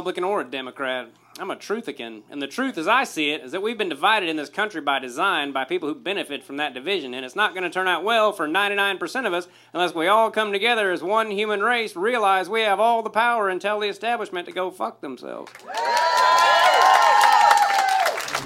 [0.00, 1.10] Republican or a Democrat.
[1.38, 2.22] I'm a truthican.
[2.30, 4.80] And the truth, as I see it, is that we've been divided in this country
[4.80, 7.12] by design by people who benefit from that division.
[7.12, 10.30] And it's not going to turn out well for 99% of us unless we all
[10.30, 13.88] come together as one human race, realize we have all the power, and tell the
[13.88, 15.52] establishment to go fuck themselves.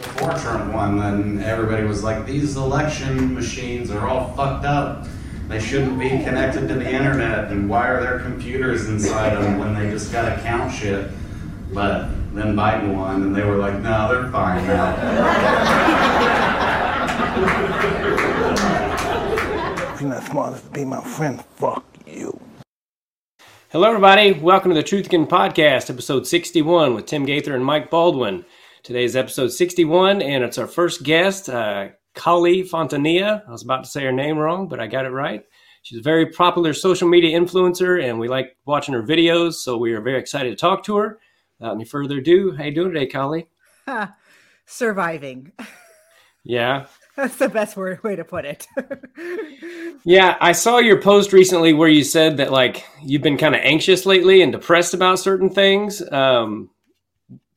[0.02, 5.07] Before Trump won, then everybody was like, these election machines are all fucked up.
[5.47, 9.73] They shouldn't be connected to the internet, and why are there computers inside them when
[9.73, 11.11] they just gotta count shit?
[11.74, 14.95] But then Biden won, and they were like, no, they're fine now.
[19.92, 22.41] If you're not smart enough to be my friend, fuck you.
[23.70, 24.34] Hello, everybody.
[24.34, 28.45] Welcome to the Truthican Podcast, episode 61 with Tim Gaither and Mike Baldwin.
[28.84, 33.42] Today's episode 61, and it's our first guest, uh, Kali Fontanilla.
[33.48, 35.42] I was about to say her name wrong, but I got it right.
[35.83, 39.92] She's a very popular social media influencer, and we like watching her videos, so we
[39.92, 41.19] are very excited to talk to her.
[41.65, 43.48] Without any further ado, how you doing today, Kali?
[44.67, 45.51] Surviving.
[46.43, 46.84] Yeah.
[47.17, 48.67] That's the best word way to put it.
[50.05, 53.62] yeah, I saw your post recently where you said that like you've been kind of
[53.62, 56.03] anxious lately and depressed about certain things.
[56.12, 56.69] Um,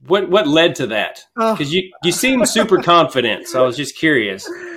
[0.05, 1.25] what what led to that?
[1.35, 1.73] Because oh.
[1.73, 4.49] you you seem super confident, so I was just curious.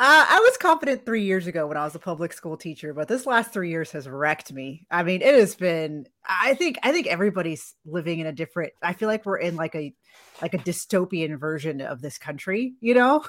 [0.00, 3.08] Uh, I was confident three years ago when I was a public school teacher, but
[3.08, 4.86] this last three years has wrecked me.
[4.92, 6.06] I mean, it has been.
[6.24, 6.78] I think.
[6.84, 8.74] I think everybody's living in a different.
[8.80, 9.92] I feel like we're in like a,
[10.40, 12.74] like a dystopian version of this country.
[12.80, 13.24] You know.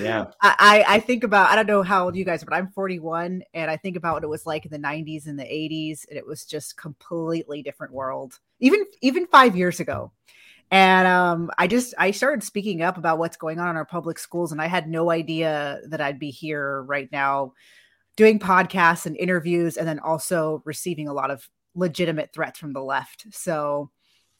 [0.00, 0.26] yeah.
[0.40, 1.50] I I think about.
[1.50, 4.14] I don't know how old you guys, are, but I'm 41, and I think about
[4.14, 7.64] what it was like in the 90s and the 80s, and it was just completely
[7.64, 8.38] different world.
[8.60, 10.12] Even even five years ago
[10.70, 14.18] and um, i just i started speaking up about what's going on in our public
[14.18, 17.52] schools and i had no idea that i'd be here right now
[18.18, 22.82] doing podcasts and interviews and then also receiving a lot of legitimate threats from the
[22.82, 23.26] left.
[23.30, 23.90] So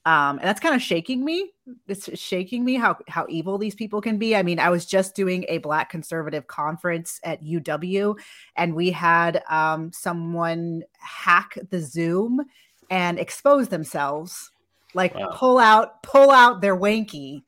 [0.05, 1.51] um, and that's kind of shaking me.
[1.87, 4.35] It's shaking me how how evil these people can be.
[4.35, 8.19] I mean i was just doing a black conservative conference at uw
[8.57, 12.45] and we had um, someone hack the zoom
[12.91, 14.51] and expose themselves
[14.95, 15.31] like wow.
[15.35, 17.43] pull out pull out their wanky.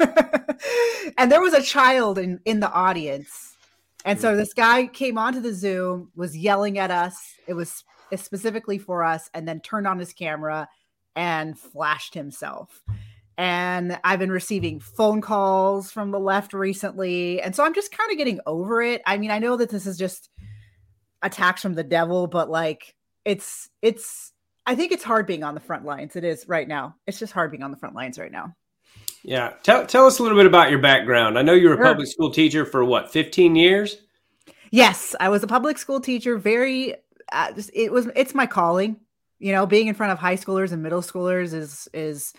[1.16, 3.56] And there was a child in in the audience.
[4.04, 4.38] And so hmm.
[4.38, 7.34] this guy came onto the zoom was yelling at us.
[7.46, 7.84] It was
[8.16, 10.68] specifically for us and then turned on his camera
[11.14, 12.82] and flashed himself.
[13.36, 17.40] And i've been receiving phone calls from the left recently.
[17.40, 19.02] And so i'm just kind of getting over it.
[19.06, 20.30] I mean i know that this is just
[21.22, 22.94] attacks from the devil but like
[23.26, 24.32] it's it's
[24.70, 26.14] I think it's hard being on the front lines.
[26.14, 26.94] It is right now.
[27.04, 28.54] It's just hard being on the front lines right now.
[29.24, 29.54] Yeah.
[29.64, 31.36] Tell, tell us a little bit about your background.
[31.36, 31.86] I know you were a sure.
[31.86, 33.96] public school teacher for what, 15 years?
[34.70, 36.38] Yes, I was a public school teacher.
[36.38, 36.94] Very,
[37.32, 39.00] uh, it was, it's my calling.
[39.40, 42.32] You know, being in front of high schoolers and middle schoolers is, is,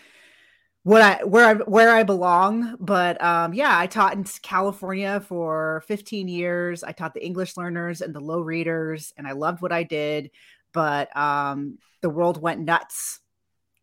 [0.84, 2.76] what I where I where I belong.
[2.80, 6.84] But um, yeah, I taught in California for 15 years.
[6.84, 10.32] I taught the English learners and the low readers, and I loved what I did
[10.74, 13.20] but um, the world went nuts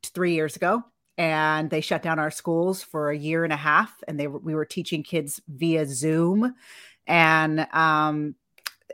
[0.04, 0.82] three years ago
[1.16, 4.54] and they shut down our schools for a year and a half and they we
[4.54, 6.54] were teaching kids via zoom.
[7.06, 8.34] And um,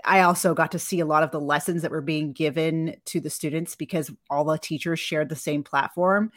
[0.05, 3.21] i also got to see a lot of the lessons that were being given to
[3.21, 6.33] the students because all the teachers shared the same platform.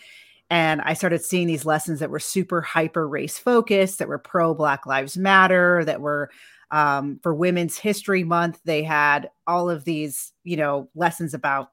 [0.49, 4.53] And i started seeing these lessons that were super hyper race focused that were pro
[4.53, 6.29] black lives matter that were
[6.71, 11.71] um, for Women's History Month, they had all of these, you know, lessons about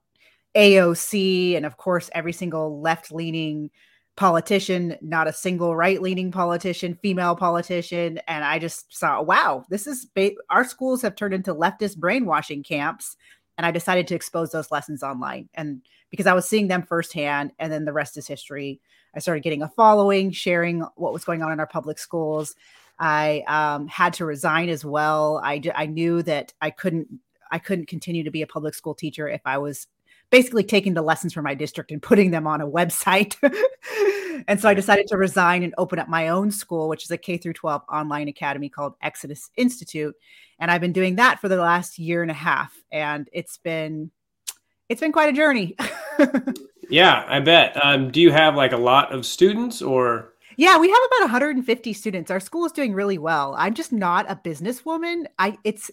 [0.55, 3.71] AOC and, of course, every single left leaning
[4.17, 8.21] politician, not a single right leaning politician, female politician.
[8.29, 12.63] And I just saw, wow, this is ba- our schools have turned into leftist brainwashing
[12.63, 13.17] camps.
[13.59, 15.49] And I decided to expose those lessons online.
[15.55, 15.81] And
[16.11, 18.81] because I was seeing them firsthand, and then the rest is history.
[19.17, 22.55] I started getting a following, sharing what was going on in our public schools.
[22.99, 25.41] I um, had to resign as well.
[25.43, 27.09] I, I knew that I couldn't
[27.51, 29.87] I couldn't continue to be a public school teacher if I was
[30.31, 33.37] basically taking the lessons from my district and putting them on a website.
[34.49, 37.19] and so I decided to resign and open up my own school, which is a
[37.19, 40.15] K through 12 online academy called Exodus Institute.
[40.59, 42.75] And I've been doing that for the last year and a half.
[42.91, 44.11] And it's been
[44.89, 45.77] it's been quite a journey.
[46.91, 47.83] yeah, I bet.
[47.83, 51.93] Um, do you have like a lot of students or yeah, we have about 150
[51.93, 52.31] students.
[52.31, 53.55] Our school is doing really well.
[53.59, 55.27] I'm just not a businesswoman.
[55.39, 55.91] I it's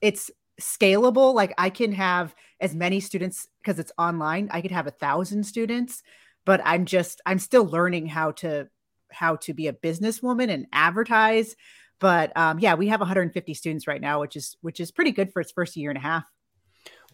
[0.00, 0.30] it's
[0.60, 1.34] scalable.
[1.34, 4.48] Like I can have as many students because it's online.
[4.50, 6.02] I could have a thousand students,
[6.44, 8.68] but I'm just I'm still learning how to
[9.10, 11.56] how to be a businesswoman and advertise.
[12.00, 15.32] But um, yeah, we have 150 students right now, which is which is pretty good
[15.32, 16.24] for its first year and a half.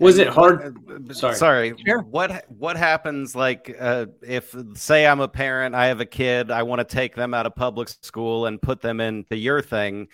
[0.00, 0.76] Was it hard?
[1.14, 1.34] Sorry.
[1.34, 1.74] Sorry.
[1.86, 2.00] Sure.
[2.00, 6.62] What what happens like uh, if say I'm a parent, I have a kid, I
[6.62, 10.08] want to take them out of public school and put them into your thing.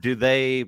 [0.00, 0.66] Do they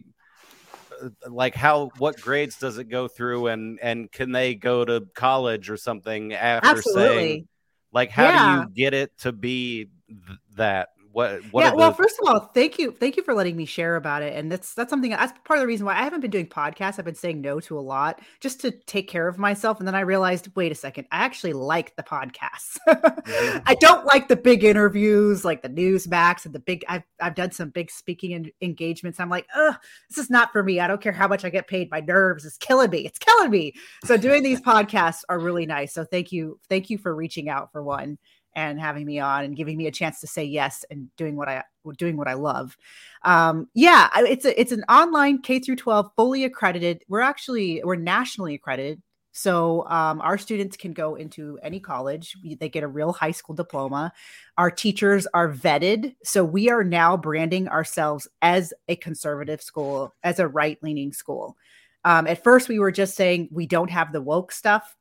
[1.03, 5.07] uh, like how what grades does it go through and and can they go to
[5.15, 7.03] college or something after Absolutely.
[7.09, 7.49] saying
[7.93, 8.55] like how Yeah.
[8.55, 12.41] do you get it to be th- that what what yeah well first of all
[12.55, 15.33] thank you thank you for letting me share about it and that's that's something that's
[15.45, 17.79] part of the reason why i haven't been doing podcasts i've been saying no to
[17.79, 21.07] a lot just to take care of myself and then i realized wait a second
[21.13, 22.79] i actually like the podcasts.
[22.89, 23.59] Mm-hmm.
[23.67, 27.51] I don't like the big interviews like the newsmax and the big i've, I've done
[27.51, 29.75] some big speaking en- engagements i'm like Ugh,
[30.09, 32.45] this is not for me i don't care how much i get paid my nerves
[32.45, 33.75] is killing me it's killing me.
[34.05, 37.71] So doing these podcasts are really nice so thank you thank you for reaching out
[37.73, 38.19] for one
[38.55, 41.49] and having me on and giving me a chance to say yes and doing what
[41.49, 41.65] I
[41.97, 42.77] doing what I love.
[43.23, 47.03] Um, yeah, it's a it's an online K through 12 fully accredited.
[47.09, 49.03] We're actually we're nationally accredited.
[49.33, 52.37] So um, our students can go into any college.
[52.45, 54.13] They get a real high school diploma.
[54.59, 56.15] Our teachers are vetted.
[56.23, 61.57] So we are now branding ourselves as a conservative school, as a right leaning school.
[62.05, 64.97] Um, at first, we were just saying we don't have the woke stuff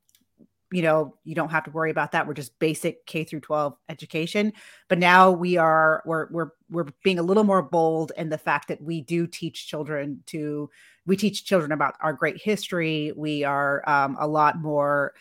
[0.71, 2.27] you know you don't have to worry about that.
[2.27, 4.53] We're just basic k through 12 education.
[4.88, 8.69] But now we are we're we're we're being a little more bold in the fact
[8.69, 10.69] that we do teach children to
[11.06, 13.12] we teach children about our great history.
[13.15, 15.13] We are um, a lot more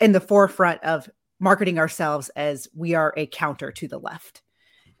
[0.00, 4.42] in the forefront of marketing ourselves as we are a counter to the left.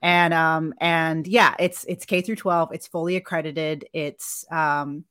[0.02, 3.86] And um and yeah it's it's k through 12 it's fully accredited.
[3.92, 5.04] It's um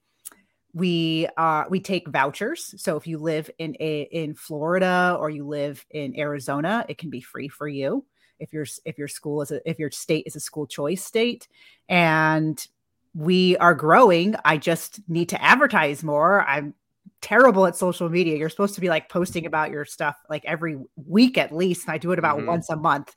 [0.80, 2.74] we uh we take vouchers.
[2.81, 7.10] So if you live in a in florida or you live in arizona it can
[7.10, 8.06] be free for you
[8.40, 11.48] if your if your school is a if your state is a school choice state.
[11.88, 12.66] And
[13.14, 14.36] we are growing.
[14.46, 16.44] I just need to advertise more.
[16.44, 16.74] I'm
[17.22, 18.38] terrible at social media.
[18.38, 21.94] You're supposed to be like posting about your stuff like every week at least and
[21.94, 22.46] i do it about Mhm.
[22.48, 23.14] once a month.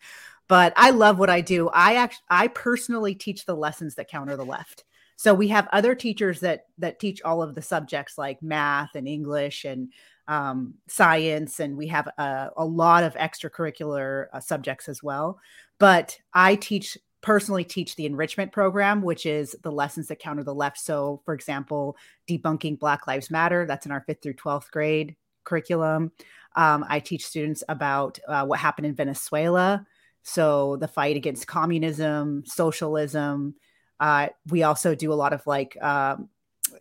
[0.49, 1.69] But i love what i do.
[1.69, 4.85] I actually i personally teach the lessons that counter the left
[5.23, 9.07] so we have other teachers that that teach all of the subjects like math and
[9.07, 9.93] english and
[10.27, 15.39] um, science and we have a, a lot of extracurricular uh, subjects as well.
[15.79, 20.55] But i teach personally teach the enrichment program which is the lessons that counter the
[20.55, 20.81] left.
[20.81, 21.97] So for example
[22.29, 25.15] debunking black lives matter that's in our fifth through 12th grade
[25.45, 26.11] curriculum.
[26.57, 29.87] Um, i teach students about uh, what happened in venezuela.
[30.25, 33.55] So the fight against communism socialism
[34.03, 36.29] uh, we also do a lot of like um,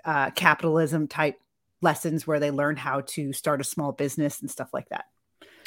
[0.03, 1.39] uh, capitalism type
[1.81, 5.05] lessons where they learn how to start a small business and stuff like that.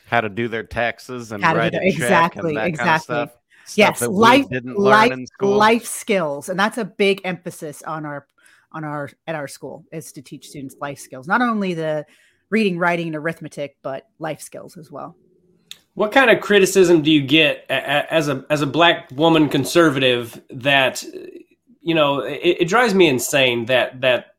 [0.06, 3.14] how to do their taxes and How to do write a check exactly, and exactly.
[3.14, 3.76] kind of stuff.
[3.76, 8.26] Yes, life, life, life skills, and that's a big emphasis on our
[8.72, 12.04] on our at our school is to teach students life skills, not only the
[12.50, 15.16] reading, writing, and arithmetic, but life skills as well.
[15.94, 21.04] What kind of criticism do you get as a as a black woman conservative that
[21.80, 24.34] you know it, it drives me insane that that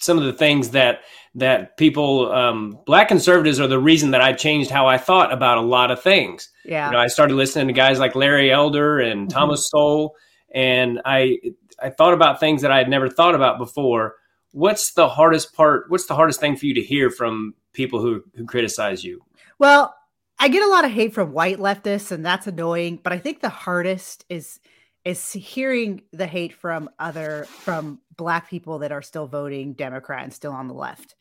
[0.00, 1.00] some of the things that
[1.36, 5.58] that people um, black conservatives are the reason that I changed how I thought about
[5.58, 6.50] a lot of things.
[6.64, 9.32] Yeah, You know, I started listening to guys like Larry Elder and Mhm.
[9.32, 10.16] Thomas Sowell,
[10.52, 11.38] and I
[11.80, 14.16] I thought about things that I had never thought about before.
[14.50, 15.84] What's the hardest part?
[15.88, 19.22] What's the hardest thing for you to hear from people who who criticize you?
[19.60, 19.94] Well,
[20.42, 22.98] I get a lot of hate from white leftists, and that's annoying.
[23.00, 24.58] But I think the hardest is
[25.04, 30.34] is hearing the hate from other from black people that are still voting Democrat and
[30.34, 31.14] still on the left.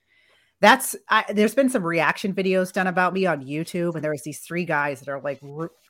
[0.60, 4.24] That's I, there's been some reaction videos done about me on YouTube, and there was
[4.24, 5.40] these three guys that are like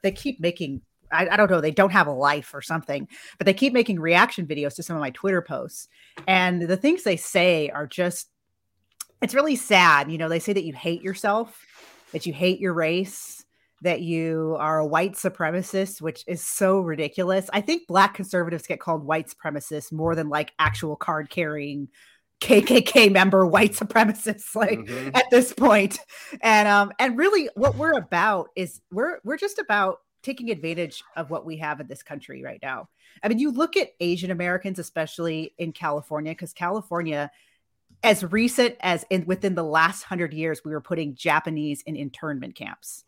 [0.03, 0.81] they keep making.
[1.09, 1.61] I, I don't know.
[1.61, 3.07] They don't have a life or something,
[3.37, 5.87] but they keep making reaction videos to some of my Twitter posts,
[6.27, 8.27] and the things they say are just.
[9.21, 10.11] It's really sad.
[10.11, 11.63] You know, they say that you hate yourself,
[12.11, 13.43] that you hate your race,
[13.81, 17.49] that you are a white supremacist, which is so ridiculous.
[17.51, 21.87] I think black conservatives get called white supremacists more than like actual card carrying
[22.41, 25.11] KKK member white supremacists like Mhm.
[25.15, 25.99] at this point.
[26.41, 31.29] And um and really what we're about is we're we're just about taking advantage of
[31.29, 32.89] what we have in this country right now.
[33.23, 37.31] I mean, you look at Asian Americans especially in California cuz California
[38.03, 42.55] as recent as in within the last 100 years we were putting Japanese in internment
[42.55, 43.03] camps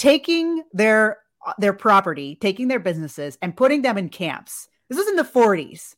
[0.00, 4.66] taking their uh, their property, taking their businesses and putting them in camps.
[4.88, 5.94] This was in the 40s.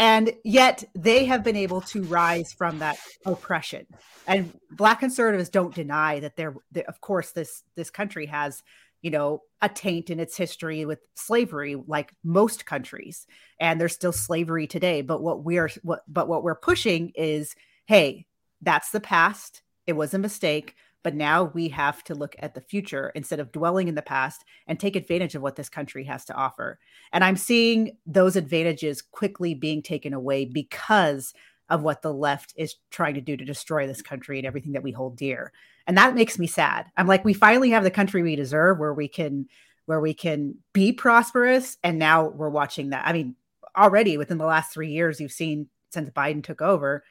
[0.00, 3.86] And yet they have been able to rise from that oppression.
[4.26, 8.62] And black conservatives don't deny that they're that of course this this country has
[9.02, 13.26] you know a taint in its history with slavery like most countries
[13.60, 17.54] and there's still slavery today but what we're what but what we're pushing is
[17.86, 18.26] hey
[18.60, 19.62] that's the past.
[19.86, 20.74] It was a mistake.
[21.02, 24.44] But now we have to look at the future instead of dwelling in the past
[24.66, 26.78] and take advantage of what this country has to offer.
[27.10, 31.32] And I'm seeing those advantages quickly being taken away because
[31.70, 34.82] of what the left is trying to do to destroy this country and everything that
[34.82, 35.52] we hold dear.
[35.90, 36.86] And that makes me sad.
[36.96, 39.48] I'm like, we finally have the country we deserve where we can
[39.86, 41.78] where we can be prosperous.
[41.82, 43.08] And now we're watching that.
[43.08, 43.34] I mean,
[43.76, 47.02] already within the last three years, you've seen since Biden took over,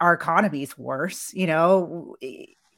[0.00, 1.34] our economy is worse.
[1.34, 2.14] You know,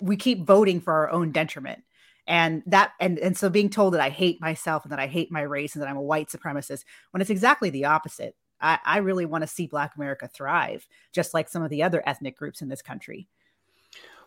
[0.00, 1.84] we keep voting for our own detriment
[2.26, 5.30] and that and and so being told that i hate myself and that i hate
[5.30, 8.96] my race and that i'm a white supremacist when it's exactly the opposite i, I
[8.98, 12.62] really want to see black america thrive just like some of the other ethnic groups
[12.62, 13.28] in this country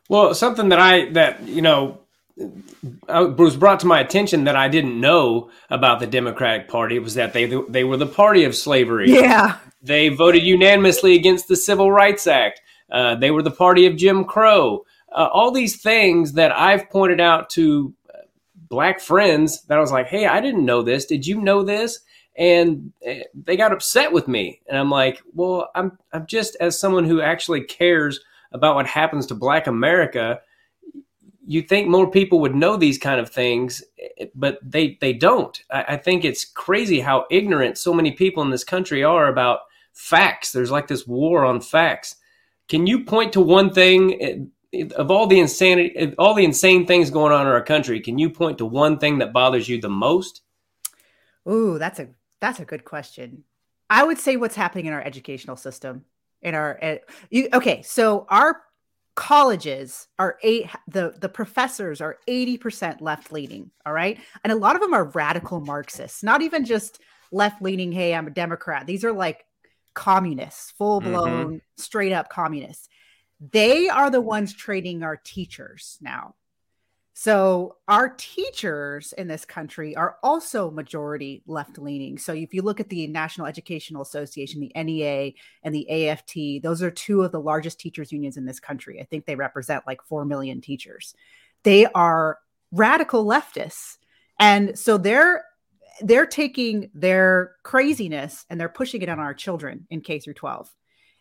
[0.10, 2.00] well something that i that you know
[3.08, 7.34] was brought to my attention that I didn't know about the Democratic Party was that
[7.34, 9.10] they they were the party of slavery.
[9.12, 12.62] Yeah, they voted unanimously against the Civil Rights Act.
[12.92, 17.20] Uh, they were the party of Jim Crow uh, all these things that I've pointed
[17.20, 18.20] out to uh,
[18.56, 21.06] black friends that I was like, hey, I didn't know this.
[21.06, 22.00] Did you know this?
[22.36, 24.62] And uh, they got upset with me.
[24.68, 28.20] And I'm like, well, I'm, I'm just as someone who actually cares
[28.52, 30.42] about what happens to black America.
[31.46, 33.84] You think more people would know these kind of things,
[34.36, 35.62] but they, they don't.
[35.72, 39.62] I, I think it's crazy how ignorant so many people in this country are about
[39.94, 40.52] facts.
[40.52, 42.16] There's like this war on facts.
[42.68, 46.86] Can you point to one thing eh, of all the insanity, eh, all the insane
[46.86, 49.80] things going on in our country, can you point to one thing that bothers you
[49.80, 50.42] the most?
[51.50, 53.44] Ooh, that's a that's a good question.
[53.90, 56.06] I would say what's happening in our educational system.
[56.42, 56.96] In our uh,
[57.30, 58.62] you, okay, so our
[59.16, 64.76] colleges are eight the the professors are 80% left leaning all right and a lot
[64.76, 67.00] of them are radical marxists not even just
[67.32, 69.44] left leaning hey i'm a democrat these are like
[69.96, 71.58] communists full blown mm-hmm.
[71.78, 72.90] straight up communists
[73.40, 76.36] they are the ones training our teachers now.
[77.20, 82.20] So our teachers in this country are also majority left leaning.
[82.20, 85.32] So if you look at the National Educational Association, the NEA
[85.64, 89.02] and the AFT, those are two of the largest teachers unions in this country.
[89.02, 91.16] I think they represent like 4 million teachers.
[91.64, 92.38] They are
[92.72, 93.98] radical leftists.
[94.40, 95.44] And so they're
[96.02, 100.70] they're taking their craziness and they're pushing it on our children in K through 12.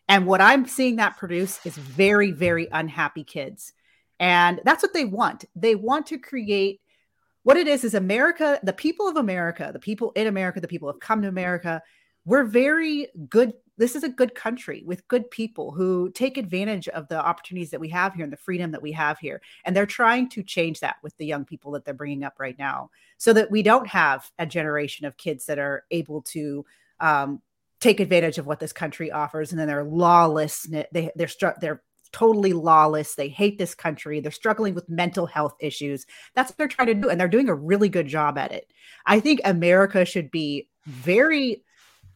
[0.07, 3.73] And what I'm seeing that produce is very, very unhappy kids.
[4.19, 5.45] And that's what they want.
[5.55, 6.81] They want to create
[7.43, 10.91] what it is is America, the people of America, the people in America, the people
[10.91, 11.81] have come to America.
[12.25, 13.53] We're very good.
[13.77, 17.79] This is a good country with good people who take advantage of the opportunities that
[17.79, 19.41] we have here and the freedom that we have here.
[19.63, 22.57] And they're trying to change that with the young people that they're bringing up right
[22.57, 26.65] now so that we don't have a generation of kids that are able to
[26.99, 27.41] um,
[27.79, 31.29] take advantage of what this country offers and then they're lawless they they're
[31.61, 36.57] they're totally lawless they hate this country they're struggling with mental health issues that's what
[36.57, 38.71] they're trying to do and they're doing a really good job at it.
[39.05, 41.63] I think america should be very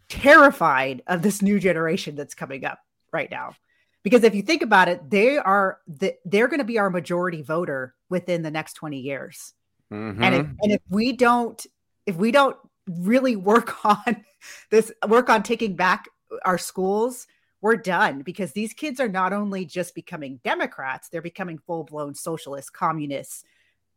[0.09, 2.79] terrified of this new generation that's coming up
[3.13, 3.55] right now.
[4.03, 7.41] Because if you think about it they are the, they're going to be our majority
[7.41, 9.53] voter within the next 20 years.
[9.91, 10.23] Mm-hmm.
[10.23, 11.65] and if, and if we don't
[12.05, 12.55] if we don't
[12.89, 14.23] really work on
[14.69, 16.05] this work on taking back
[16.45, 17.27] our schools
[17.61, 22.69] we're done because these kids are not only just becoming democrats they're becoming full-blown socialists
[22.69, 23.43] communists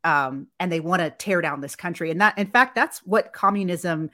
[0.05, 2.11] um, and they want to tear down this country.
[2.11, 4.11] And that in fact that's what communism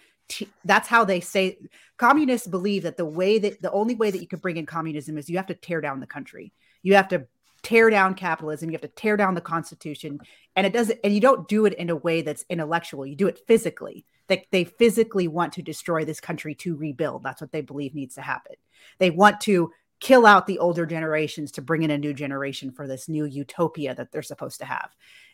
[0.64, 1.58] that's how they say
[1.96, 5.18] communists believe that the way that the only way that you can bring in communism
[5.18, 6.52] is you have to tear down the country.
[6.82, 7.26] You have to
[7.62, 10.18] tear down capitalism you have to tear down the constitution
[10.56, 13.26] and it doesn't and you don't do it in a way that's intellectual you do
[13.26, 17.60] it physically that they physically want to destroy this country to rebuild that's what they
[17.60, 18.54] believe needs to happen
[18.98, 19.70] they want to
[20.00, 23.94] kill out the older generations to bring in a new generation for this new utopia
[23.94, 24.90] that they're supposed to have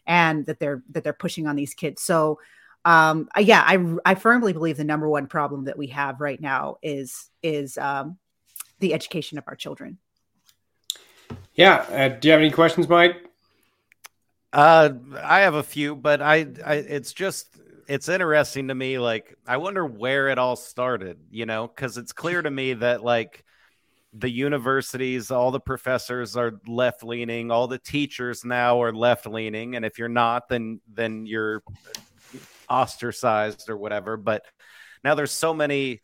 [0.07, 2.41] and that they're that they're pushing on these kids so
[2.85, 6.77] um yeah i i firmly believe the number one problem that we have right now
[6.83, 8.19] is is um
[8.81, 9.99] the education of our children
[11.57, 11.87] yeah.
[11.91, 13.17] Uh, do you have any questions, Mike?
[14.53, 14.91] Uh,
[15.23, 17.49] I have a few, but I, I, it's just,
[17.89, 18.99] it's interesting to me.
[18.99, 23.03] Like, I wonder where it all started, you know, because it's clear to me that,
[23.03, 23.45] like,
[24.13, 29.77] the universities, all the professors are left leaning, all the teachers now are left leaning.
[29.77, 31.63] And if you're not, then, then you're
[32.69, 34.17] ostracized or whatever.
[34.17, 34.45] But
[35.05, 36.01] now there's so many,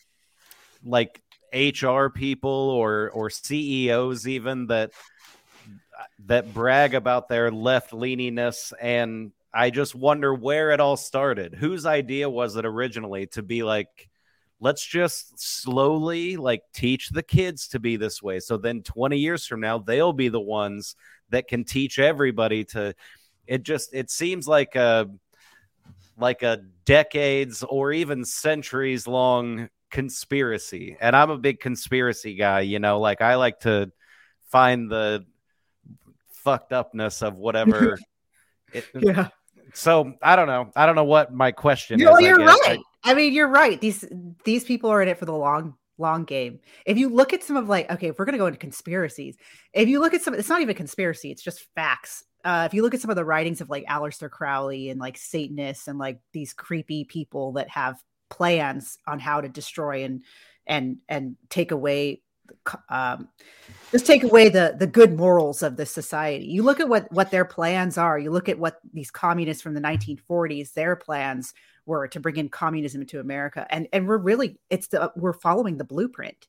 [0.84, 1.22] like,
[1.54, 4.92] HR people or, or CEOs even that,
[6.26, 11.54] that brag about their left leaniness and I just wonder where it all started.
[11.54, 14.08] Whose idea was it originally to be like
[14.62, 18.38] let's just slowly like teach the kids to be this way.
[18.38, 20.94] So then 20 years from now, they'll be the ones
[21.30, 22.94] that can teach everybody to.
[23.44, 25.10] It just it seems like a
[26.16, 30.96] like a decades or even centuries long conspiracy.
[31.00, 33.90] And I'm a big conspiracy guy, you know, like I like to
[34.50, 35.26] find the
[36.34, 37.98] fucked upness of whatever.
[38.72, 39.28] it, Yeah.
[39.74, 40.70] So I don't know.
[40.76, 42.24] I don't know what my question No, is.
[42.24, 42.58] I you're guess.
[42.66, 42.80] right.
[43.04, 43.80] I mean, you're right.
[43.80, 44.04] These
[44.44, 46.60] these people are in it for the long long game.
[46.86, 49.36] If you look at some of like, okay, if we're gonna go into conspiracies,
[49.72, 52.24] if you look at some, it's not even conspiracy, it's just facts.
[52.44, 55.16] Uh, if you look at some of the writings of like Aleister Crowley and like
[55.16, 60.22] Satanists and like these creepy people that have plans on how to destroy and
[60.66, 62.20] and and take away
[62.88, 63.28] um,
[63.90, 66.46] just take away the the good morals of the society.
[66.46, 68.18] You look at what what their plans are.
[68.18, 71.52] You look at what these communists from the 1940s their plans
[71.84, 75.76] were to bring in communism into America, and and we're really it's the we're following
[75.76, 76.46] the blueprint,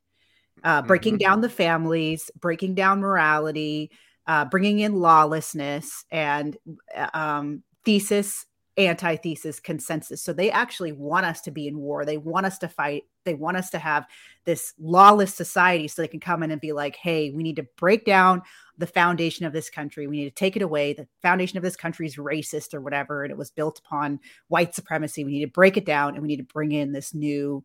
[0.63, 1.19] uh, breaking Mhm.
[1.19, 3.91] down the families, breaking down morality,
[4.27, 6.55] uh, bringing in lawlessness, and
[6.95, 8.45] uh, um, thesis
[8.75, 12.67] antithesis consensus so they actually want us to be in war they want us to
[12.67, 14.05] fight they want us to have
[14.45, 17.67] this lawless society so they can come in and be like hey we need to
[17.77, 18.41] break down
[18.77, 20.07] the foundation of this country.
[20.07, 20.93] We need to take it away.
[20.93, 24.73] The foundation of this country is racist or whatever and it was built upon white
[24.73, 25.23] supremacy.
[25.23, 27.63] We need to break it down and we need to bring in this new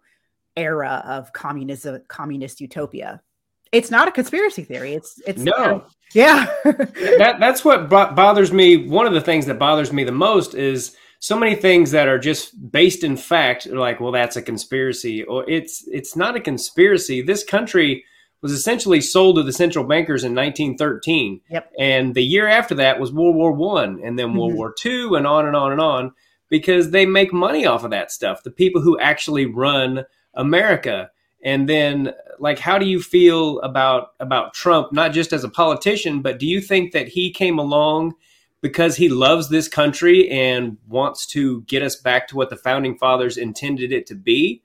[0.57, 3.23] era of communism communist utopia.
[3.71, 4.95] It's not a conspiracy theory.
[4.95, 5.87] It's it's No.
[6.15, 6.47] yeah.
[6.65, 8.89] That that's what bo- bothers me.
[8.89, 12.19] One of the things that bothers me the most is so many things that are
[12.19, 13.67] just based in fact.
[13.67, 17.23] are Like, well, that's a conspiracy, or it's it's not a conspiracy.
[17.23, 18.05] This country
[18.41, 21.41] was essentially sold to the central bankers in 1913.
[21.51, 21.73] Yep.
[21.79, 24.57] And the year after that was World War One, and then World Mhm.
[24.57, 26.13] War Two, and on and on and on,
[26.49, 28.43] because they make money off of that stuff.
[28.45, 31.11] The people who actually run America.
[31.43, 34.93] And then, like, how do you feel about about Trump?
[34.93, 38.15] Not just as a politician, but do you think that he came along
[38.61, 42.97] because he loves this country and wants to get us back to what the founding
[42.97, 44.63] fathers intended it to be?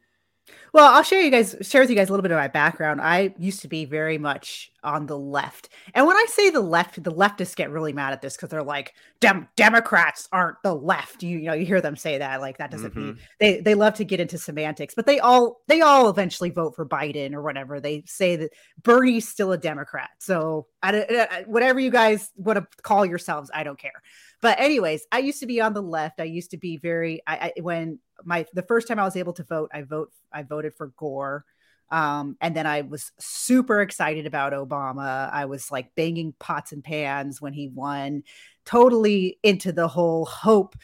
[0.74, 3.00] Well, I'll share you guys share with you guys a little bit of my background.
[3.00, 5.70] I used to be very much on the left.
[5.94, 8.64] And when I say the left, the leftists get really mad at this because they're
[8.64, 11.22] like, Dem- Democrats aren't the left.
[11.22, 12.42] You, you know, you hear them say that.
[12.42, 13.22] Like that doesn't mean mm-hmm.
[13.40, 16.88] they they love to get into semantics, but they all they all eventually vote for
[16.88, 17.80] Biden or whatever.
[17.80, 18.50] They say that
[18.82, 20.10] Bernie's still a Democrat.
[20.18, 24.02] So I, I- whatever you guys want to call yourselves, I don't care.
[24.44, 26.20] But anyways, I used to be on the left.
[26.20, 29.32] I used to be very I, I when my the first time I was able
[29.34, 31.46] to vote, I vote I voted for Gore.
[31.90, 35.32] Um, and then I was super excited about Obama.
[35.32, 38.24] I was like banging pots and pans when he won,
[38.66, 40.76] totally into the whole hope.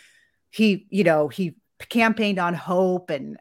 [0.51, 1.55] He, you know, he
[1.89, 3.37] campaigned on hope and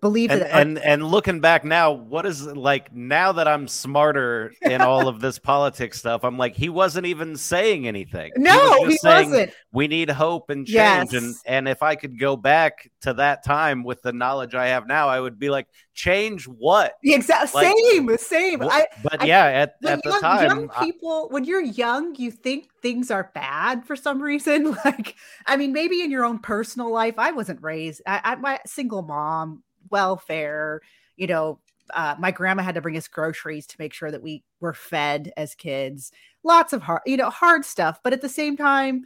[0.00, 4.52] believe and, that and and looking back now, what is like now that I'm smarter
[4.62, 6.24] in all of this politics stuff?
[6.24, 8.32] I'm like, he wasn't even saying anything.
[8.36, 9.52] no, was he saying, wasn't.
[9.72, 11.12] We need hope and change.
[11.12, 11.22] Yes.
[11.22, 14.86] And and if I could go back to that time with the knowledge I have
[14.86, 16.94] now, I would be like, change what?
[17.04, 17.62] Exactly.
[17.62, 18.62] like, same, same.
[18.62, 22.14] I, but I- yeah, at, at the young, time, young I- people, when you're young,
[22.16, 24.76] you think things are bad for some reason.
[24.84, 28.00] Like, I mean, maybe in your own personal life, I wasn't raised.
[28.06, 30.80] I, I my single mom, welfare.
[31.16, 31.60] You know,
[31.94, 35.32] uh, my grandma had to bring us groceries to make sure that we were fed
[35.36, 36.12] as kids.
[36.42, 38.00] Lots of hard, you know, hard stuff.
[38.02, 39.04] But at the same time,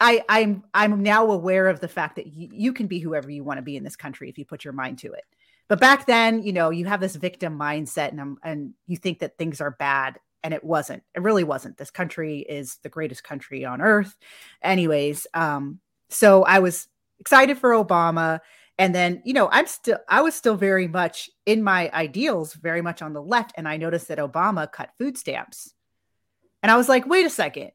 [0.00, 3.44] I, I'm I'm now aware of the fact that y- you can be whoever you
[3.44, 5.24] want to be in this country if you put your mind to it.
[5.68, 9.38] But back then, you know, you have this victim mindset, and and you think that
[9.38, 11.04] things are bad, and it wasn't.
[11.14, 11.76] It really wasn't.
[11.76, 14.16] This country is the greatest country on earth.
[14.60, 15.78] Anyways, um,
[16.10, 16.88] so I was
[17.20, 18.40] excited for Obama,
[18.82, 22.82] and then you know, I'm still I was still very much in my ideals, very
[22.82, 25.72] much on the left, and I noticed that Obama cut food stamps,
[26.64, 27.70] and I was like, wait a second,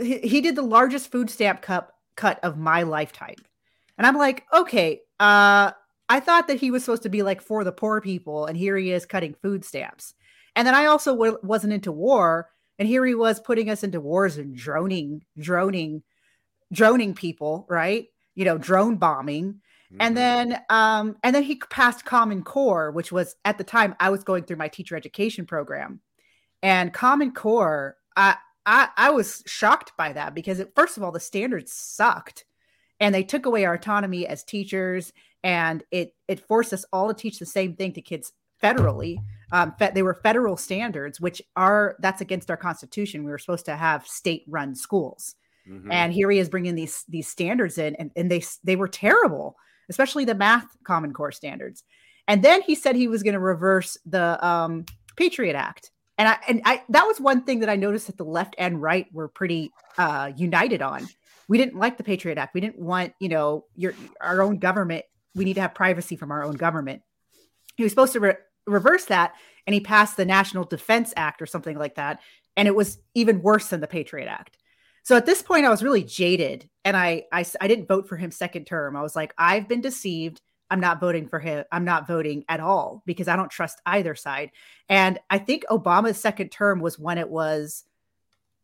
[0.00, 3.34] he, he did the largest food stamp cut cut of my lifetime,
[3.98, 5.72] and I'm like, okay, uh
[6.08, 8.76] I thought that he was supposed to be like for the poor people, and here
[8.76, 10.14] he is cutting food stamps.
[10.54, 12.48] And then I also w- wasn't into war,
[12.78, 16.04] and here he was putting us into wars and droning, droning,
[16.72, 18.06] droning people, right?
[18.36, 19.62] You know, drone bombing.
[20.00, 20.16] And Mhm.
[20.16, 24.24] then, um, and then he passed Common Core, which was at the time I was
[24.24, 26.00] going through my teacher education program,
[26.62, 31.12] and Common Core, I I, I was shocked by that because it, first of all,
[31.12, 32.44] the standards sucked,
[33.00, 35.12] and they took away our autonomy as teachers
[35.44, 39.22] and it it forced us all to teach the same thing to kids federally.
[39.52, 43.24] Um fe- they were federal standards which are that's against our constitution.
[43.24, 45.34] We were supposed to have state run schools.
[45.66, 45.92] Mhm.
[45.92, 49.56] and here he is bringing these these standards in and, and they they were terrible
[49.88, 51.84] especially the math common core standards
[52.28, 54.84] And then he said he was going to reverse the um,
[55.16, 55.90] Patriot Act.
[56.18, 58.80] And I and I that was one thing that I noticed that the left and
[58.80, 61.08] right were pretty uh, united on.
[61.48, 62.54] We didn't like the Patriot Act.
[62.54, 65.04] We didn't want, you know, your our own government.
[65.34, 67.02] We need to have privacy from our own government.
[67.76, 69.34] He was supposed to re- reverse that,
[69.66, 72.20] and he passed the National Defense Act or something like that,
[72.56, 74.57] and it was even worse than the Patriot Act.
[75.08, 78.18] So at this point, I was really jaded, and I, I I didn't vote for
[78.18, 78.94] him second term.
[78.94, 80.42] I was like, I've been deceived.
[80.70, 81.64] I'm not voting for him.
[81.72, 84.50] I'm not voting at all because I don't trust either side.
[84.86, 87.84] And I think Obama's second term was when it was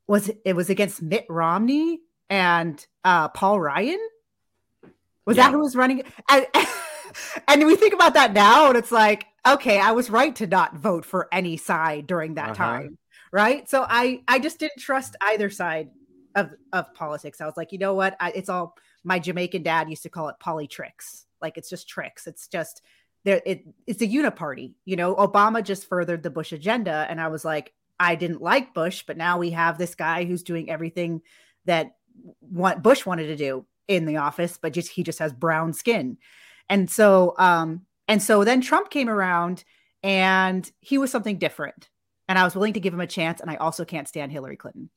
[0.07, 4.07] was it was against Mitt Romney and uh, Paul Ryan.
[5.25, 5.45] Was Yeah.
[5.45, 6.03] that who was running?
[6.31, 6.47] And,
[7.49, 10.77] and we think about that now, and it's like, okay, I was right to not
[10.77, 12.65] vote for any side during that Uh-huh.
[12.65, 12.99] time,
[13.33, 13.67] right?
[13.67, 15.89] So I I just didn't trust either side
[16.35, 17.41] of of politics.
[17.41, 18.17] I was like, you know what?
[18.21, 21.27] I, it's all my Jamaican dad used to call it poly tricks.
[21.41, 22.27] Like it's just tricks.
[22.27, 22.83] It's just
[23.25, 23.41] there.
[23.45, 24.75] It it's a uniparty.
[24.85, 28.75] You know, Obama just furthered the Bush agenda, and I was like, I didn't like
[28.75, 31.23] Bush, but now we have this guy who's doing everything
[31.67, 31.97] that
[32.41, 36.19] what Bush wanted to do in the office, but just he just has brown skin,
[36.69, 39.65] and so um and so then Trump came around,
[40.03, 41.89] and he was something different,
[42.29, 44.57] and I was willing to give him a chance, and I also can't stand Hillary
[44.57, 44.91] Clinton.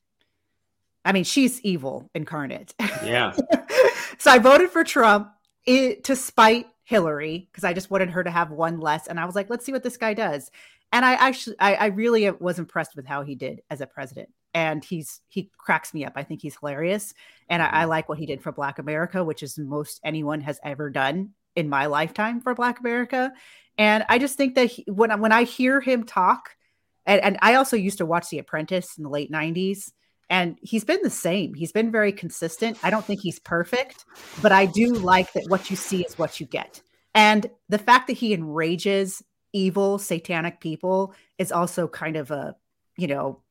[1.07, 2.75] I mean, she's evil incarnate.
[3.03, 3.31] Yeah.
[4.17, 5.31] so I voted for Trump
[5.65, 9.07] it, to spite Hillary because I just wanted her to have one less.
[9.07, 10.51] And I was like, let's see what this guy does.
[10.91, 14.29] And I actually, I, I really was impressed with how he did as a president.
[14.53, 16.13] And he's he cracks me up.
[16.15, 17.13] I think he's hilarious,
[17.47, 17.89] and I, I mm-hmm.
[17.89, 21.69] like what he did for Black America, which is most anyone has ever done in
[21.69, 23.33] my lifetime for Black America.
[23.77, 26.55] And I just think that he, when I- when I hear him talk,
[27.05, 29.91] and, and I also used to watch The Apprentice in the late '90s,
[30.29, 31.53] and he's been the same.
[31.53, 32.77] He's been very consistent.
[32.83, 34.05] I don't think he's perfect,
[34.41, 36.81] but I do like that what you see is what you get.
[37.15, 42.55] And the fact that he enrages evil, satanic people is also kind of a,
[42.97, 43.41] you know,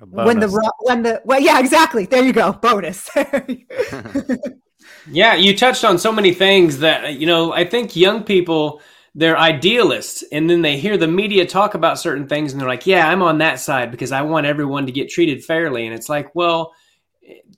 [0.00, 2.06] A when the when the well, yeah, exactly.
[2.06, 3.08] There you go, bonus.
[5.10, 7.52] Yeah, you touched on so many things that you know.
[7.52, 8.80] I think young people
[9.14, 12.86] they're idealists, and then they hear the media talk about certain things, and they're like,
[12.86, 16.08] "Yeah, I'm on that side because I want everyone to get treated fairly." And it's
[16.08, 16.72] like, well,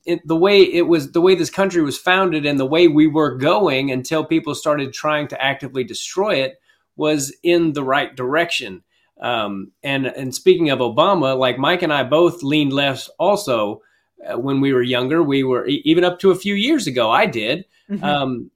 [0.04, 3.06] it, the way it was, the way this country was founded, and the way we
[3.06, 6.60] were going until people started trying to actively destroy it
[6.96, 8.82] was in the right direction.
[9.20, 13.80] Um, and and speaking of Obama, like Mike and I both leaned left also
[14.28, 15.22] uh, when we were younger.
[15.22, 17.10] We were even up to a few years ago.
[17.10, 18.02] I did, Mhm.
[18.02, 18.50] um,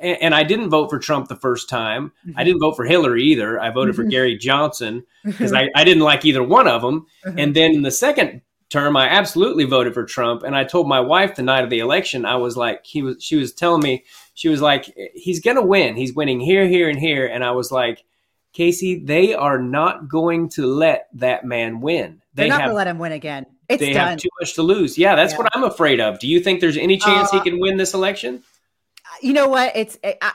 [0.00, 2.12] and, and I didn't vote for Trump the first time.
[2.26, 2.34] Mhm.
[2.36, 3.60] I didn't vote for Hillary either.
[3.60, 4.10] I voted for Mhm.
[4.10, 7.06] Gary Johnson because I, I didn't like either one of them.
[7.26, 7.34] Mhm.
[7.42, 10.42] And then in the second term, I absolutely voted for Trump.
[10.44, 13.22] And I told my wife the night of the election, I was like, he was,
[13.22, 15.96] she was telling me, she was like, he's gonna win.
[15.96, 17.26] He's winning here, here, and here.
[17.26, 18.04] And I was like,
[18.52, 22.20] Casey, they are not going to let that man win.
[22.34, 23.46] They're not gonna let him win again.
[23.68, 24.08] It's they done.
[24.08, 24.98] have too much to lose.
[24.98, 25.38] Yeah, that's Yeah.
[25.38, 26.18] what I'm afraid of.
[26.18, 28.42] Do you think there's any chance Uh, he can win this election?
[29.20, 29.72] You know what?
[29.76, 30.32] It's I,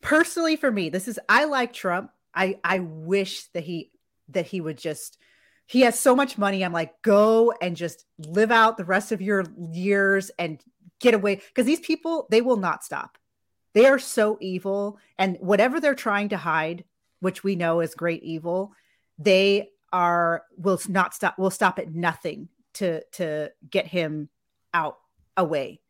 [0.00, 2.10] personally for me this is i like trump.
[2.34, 3.90] I i wish that he
[4.28, 5.18] that he would just
[5.66, 6.64] he has so much money.
[6.64, 10.58] I'm like go and just live out the rest of your years and
[10.98, 13.18] get away because these people they will not stop.
[13.74, 16.84] They are so evil and whatever they're trying to hide
[17.20, 18.72] which we know is great evil
[19.18, 24.28] they are will not stop will stop at nothing to to get him
[24.72, 24.98] out
[25.36, 25.80] away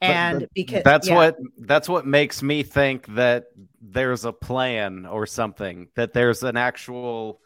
[0.00, 1.14] and but because that's yeah.
[1.14, 3.46] what that's what makes me think that
[3.80, 7.40] there's a plan or something that there's an actual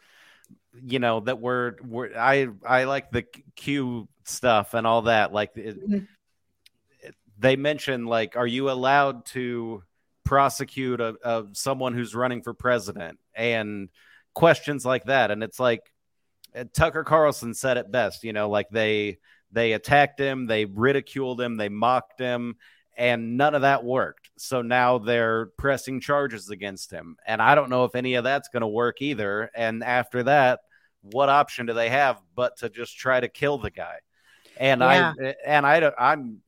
[0.83, 5.51] you know that we're we're i i like the q stuff and all that like
[5.55, 6.07] it, Mhm.
[7.37, 9.83] they mention like are you allowed to
[10.23, 13.89] prosecute a, a someone who's running for president and
[14.33, 15.81] questions like that and it's like
[16.55, 19.17] uh, tucker carlson said it best you know like they
[19.51, 22.55] they attacked him they ridiculed him they mocked him
[22.97, 24.29] and none of that worked.
[24.37, 27.15] So now they're pressing charges against him.
[27.25, 29.49] And i don't know if any of that's going to work either.
[29.55, 30.59] And after that
[31.01, 33.95] what option do they have but to just try to kill the guy?
[34.57, 35.13] And Yeah.
[35.19, 36.41] i and i don't- i'm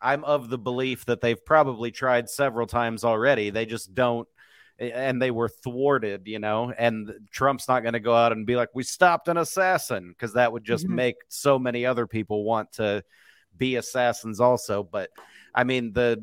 [0.00, 3.50] i'm of the belief that they've probably tried several times already.
[3.50, 4.26] They just don't
[4.78, 8.56] and they were thwarted you know and trump's not going to go out and be
[8.56, 10.94] like we stopped an assassin because that would just Mhm.
[10.94, 13.02] make so many other people want to
[13.56, 15.10] be assassins also but
[15.54, 16.22] i mean the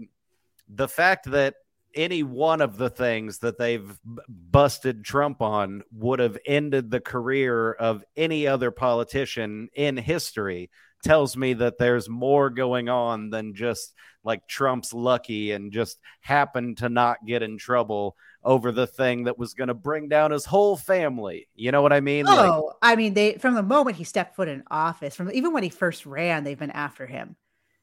[0.70, 1.56] the fact that
[1.96, 7.74] any one of the things that they've busted Trump on would have ended the career
[7.74, 10.72] of any other politician in history
[11.04, 16.78] tells me that there's more going on than just like Trump's lucky and just happened
[16.78, 20.46] to not get in trouble over the thing that was going to bring down his
[20.46, 21.48] whole family.
[21.56, 22.26] You know what I mean?
[22.28, 25.54] Oh, like, I mean, they from the moment he stepped foot in office, from even
[25.54, 27.36] when he first ran, they've been after him.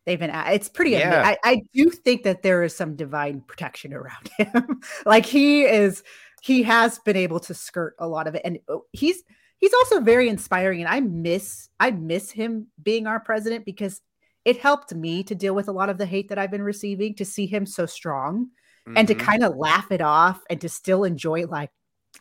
[0.07, 0.31] They've been.
[0.35, 0.93] It's pretty.
[0.93, 1.23] Yeah.
[1.25, 4.81] I, I do think that there is some divine protection around him.
[5.05, 6.03] like he is,
[6.43, 9.23] he has been able to skirt a lot of it, and oh, he's
[9.59, 10.81] he's also very inspiring.
[10.81, 14.01] And I miss I miss him being our president because
[14.45, 17.15] it helped me to deal with a lot of the hate that I've been receiving.
[17.17, 18.49] To see him so strong
[18.91, 18.99] mm-hmm.
[18.99, 19.27] and to mm-hmm.
[19.27, 21.71] kind of laugh it off and to still enjoy like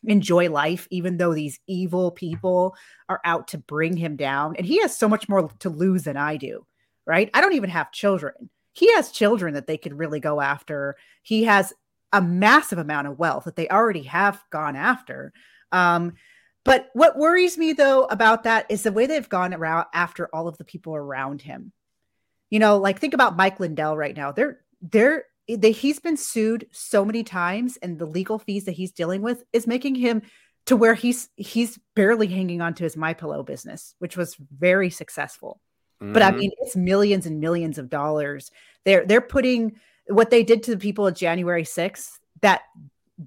[0.04, 2.76] enjoy life even though these evil people
[3.10, 4.56] are out to bring him down.
[4.56, 6.66] And he has so much more to lose than I do
[7.10, 7.32] right?
[7.34, 8.52] I don't even have children.
[8.74, 10.96] He has children that they could really go after.
[11.24, 11.74] He has
[12.14, 15.34] a massive amount of wealth that they already have gone after.
[15.72, 16.14] Um
[16.64, 20.48] but what worries me though about that is the way they've gone around after all
[20.48, 21.72] of the people around him.
[22.52, 24.32] You know like think about Mike Lindell right now.
[24.32, 25.26] They're they're
[25.56, 29.44] they, he's been sued so many times and the legal fees that he's dealing with
[29.54, 30.22] is making him
[30.66, 34.90] to where he's he's barely hanging on to his my pillow business which was very
[34.90, 35.60] successful
[36.02, 36.14] mm-hmm.
[36.14, 36.40] but i mm-hmm.
[36.40, 38.52] mean it's millions and millions of dollars
[38.86, 39.76] they're they're putting
[40.08, 42.62] what they did to the people of january 6th that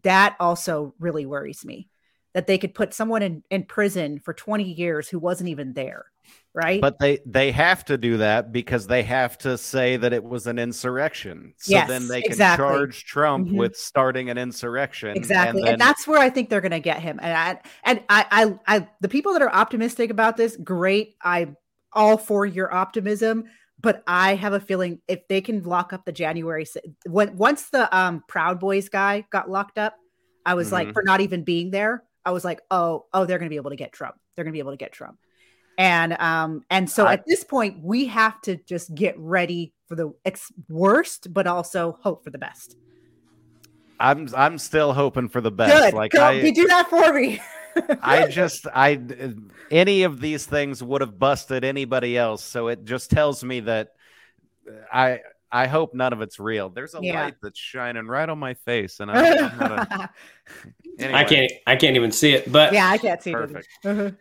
[0.02, 1.88] that also really worries me
[2.34, 6.06] that they could put someone in, in prison for 20 years who wasn't even there
[6.54, 10.22] right but they they have to do that because they have to say that it
[10.22, 12.62] was an insurrection so yes, then they can exactly.
[12.62, 13.56] charge trump mm-hmm.
[13.56, 15.72] with starting an insurrection exactly and, then...
[15.74, 18.76] and, that's where i think they're going to get him and I, and I, I
[18.78, 21.56] i the people that are optimistic about this great I'm
[21.92, 23.44] all for your optimism
[23.80, 26.66] but i have a feeling if they can lock up the january
[27.06, 29.94] when once the um proud boys guy got locked up
[30.44, 30.74] i was mm-hmm.
[30.74, 33.56] like for not even being there i was like oh oh they're going to be
[33.56, 35.18] able to get trump they're going to be able to get trump
[35.78, 39.94] and um and so I, at this point we have to just get ready for
[39.94, 42.76] the ex- worst but also hope for the best
[43.98, 45.94] i'm i'm still hoping for the best Good.
[45.94, 47.40] like Go, I, you do that for me
[48.02, 49.00] i just i
[49.70, 53.92] any of these things would have busted anybody else so it just tells me that
[54.92, 55.20] i
[55.54, 56.70] I hope none of it's real.
[56.70, 57.24] There's a yeah.
[57.24, 60.10] light that's shining right on my face, and I, am gonna.
[60.98, 61.18] Anyway.
[61.18, 61.52] I can't.
[61.66, 62.50] I can't even see it.
[62.50, 63.68] But yeah, I can't see perfect.
[63.84, 64.14] it.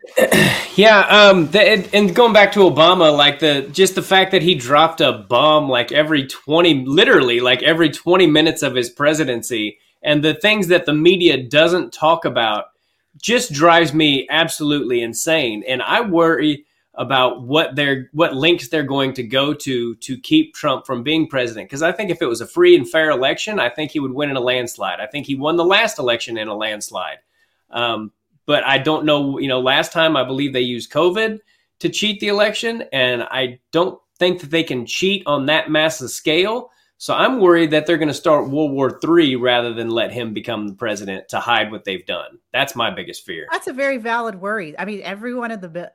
[0.78, 1.00] yeah.
[1.02, 1.48] Um.
[1.48, 5.02] The, and, and going back to Obama, like the just the fact that he dropped
[5.02, 10.34] a bomb like every twenty, literally like every twenty minutes of his presidency, and the
[10.34, 12.66] things that the media doesn't talk about
[13.18, 15.64] just drives me absolutely insane.
[15.68, 20.54] And I worry about what they're what links they're going to go to to keep
[20.54, 21.70] Trump from being president.
[21.70, 24.14] Because I think if it was a free and fair election, I think he would
[24.14, 25.00] win in a landslide.
[25.00, 27.20] I think he won the last election in a landslide.
[27.70, 28.12] Um,
[28.46, 29.40] but I don't know.
[29.40, 31.40] You know, last time I believe they used COVID
[31.80, 36.12] to cheat the election, and I don't think that they can cheat on that massive
[36.12, 36.70] scale.
[37.02, 40.36] So I'm worried that they're going to start World War III rather than let him
[40.36, 42.38] become the president to hide what they've done.
[42.54, 43.48] That's my biggest fear.
[43.52, 44.78] That's a very valid worry.
[44.78, 45.92] I mean, everyone in the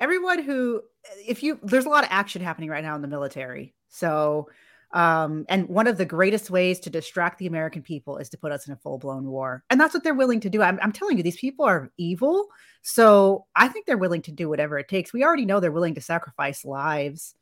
[0.00, 0.82] everyone who
[1.24, 3.76] if you there's a lot of action happening right now in the military.
[3.90, 4.48] So
[4.92, 8.50] um, and one of the greatest ways to distract the American people is to put
[8.50, 9.62] us in a full blown war.
[9.70, 10.62] And that's what they're willing to do.
[10.62, 12.46] I'm, I'm, telling you, these people are evil.
[12.82, 15.12] So I think they're willing to do whatever it takes.
[15.12, 17.36] We already know they're willing to sacrifice lives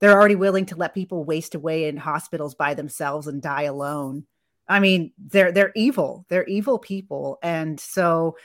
[0.00, 4.24] they're already willing to let people waste away in hospitals by themselves and die alone.
[4.68, 6.24] I mean, they're they're evil.
[6.28, 7.38] They're evil people.
[7.42, 8.36] And so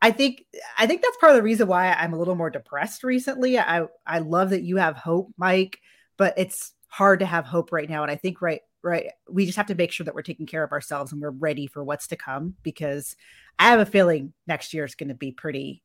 [0.00, 0.44] I think
[0.78, 3.58] I think that's part of the reason why I'm a little more depressed recently.
[3.58, 5.80] I I love that you have hope, Mike,
[6.16, 9.56] but it's hard to have hope right now and I think right right we just
[9.56, 12.08] have to make sure that we're taking care of ourselves and we're ready for what's
[12.08, 13.16] to come because
[13.58, 15.82] I have a feeling next year is going to be pretty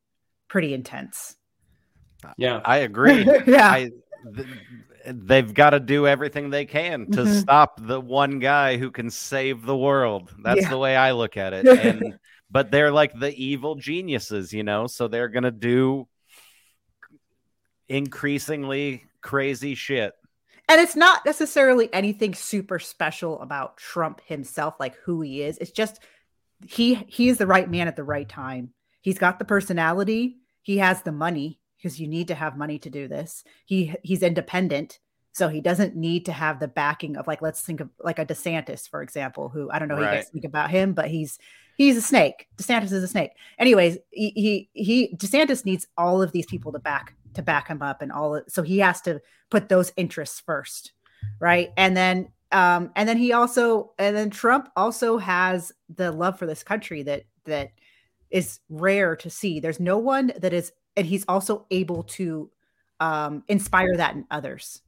[0.47, 1.37] pretty intense.
[2.37, 2.61] Yeah.
[2.65, 3.25] I agree.
[3.47, 3.69] yeah.
[3.69, 3.91] I,
[5.05, 7.39] they've got to do everything they can to mm-hmm.
[7.39, 10.33] stop the one guy who can save the world.
[10.43, 10.69] That's yeah.
[10.69, 11.65] the way I look at it.
[11.87, 16.07] And but they're like the evil geniuses, you know, so they're going to do
[17.89, 20.13] increasingly crazy shit.
[20.69, 25.57] And it's not necessarily anything super special about Trump himself like who he is.
[25.59, 25.99] It's just
[26.65, 28.73] he he is the right man at the right time.
[29.01, 32.89] He's got the personality, he has the money, because you need to have money to
[32.89, 33.43] do this.
[33.65, 34.99] He he's independent,
[35.31, 38.25] so he doesn't need to have the backing of like let's think of like a
[38.25, 40.11] DeSantis, for example, who I don't know right.
[40.11, 41.37] you guys think about him, but he's
[41.77, 42.47] he's a snake.
[42.57, 43.31] DeSantis is a snake.
[43.59, 47.81] Anyways, he, he he DeSantis needs all of these people to back to back him
[47.81, 50.91] up and all of, so he has to put those interests first,
[51.39, 51.71] right?
[51.77, 56.45] And then um and then he also and then Trump also has the love for
[56.45, 57.71] this country that that
[58.29, 59.59] is rare to see.
[59.59, 62.51] There's no one that is and he's also able to
[62.99, 64.81] um, inspire that in others.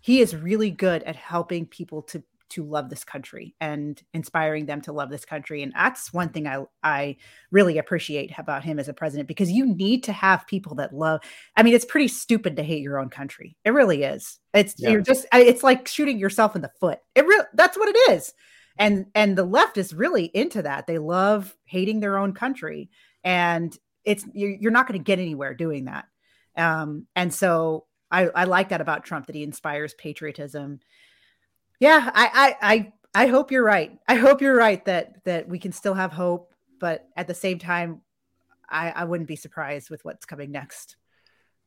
[0.00, 4.80] He is really good at helping people to to love this country and inspiring them
[4.80, 5.64] to love this country.
[5.64, 7.16] And that's one thing I I
[7.50, 11.20] really appreciate about him as a president because you need to have people that love.
[11.56, 13.56] I mean, it's pretty stupid to hate your own country.
[13.64, 14.38] It really is.
[14.54, 14.90] It's Yeah.
[14.90, 17.00] you're just it's like shooting yourself in the foot.
[17.14, 18.32] It really that's what it is.
[18.78, 20.86] And and the left is really into that.
[20.86, 22.90] They love hating their own country,
[23.24, 26.06] and it's you're, you're not going to get anywhere doing that.
[26.56, 30.80] Um, and so I, I like that about Trump that he inspires patriotism.
[31.80, 33.98] Yeah, I, I I I hope you're right.
[34.08, 37.58] I hope you're right that that we can still have hope, but at the same
[37.58, 38.00] time,
[38.70, 40.96] I, I wouldn't be surprised with what's coming next.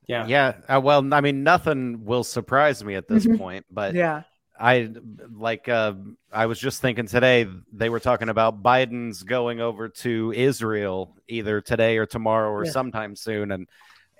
[0.08, 0.26] Yeah.
[0.26, 0.54] Yeah.
[0.68, 3.38] Uh, well, I mean, nothing will surprise me at this Mhm.
[3.38, 4.24] point, but Yeah.
[4.60, 4.90] I
[5.34, 5.94] like uh
[6.32, 11.62] I was just thinking today they were talking about Biden's going over to Israel either
[11.62, 12.72] today or tomorrow or Yeah.
[12.72, 13.52] sometime soon.
[13.52, 13.68] And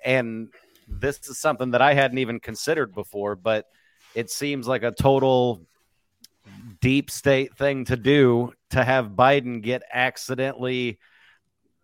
[0.04, 0.48] and
[0.88, 3.66] this is something that I hadn't even considered before but
[4.14, 5.66] it seems like a total
[6.80, 10.98] deep state thing to do to have Biden get accidentally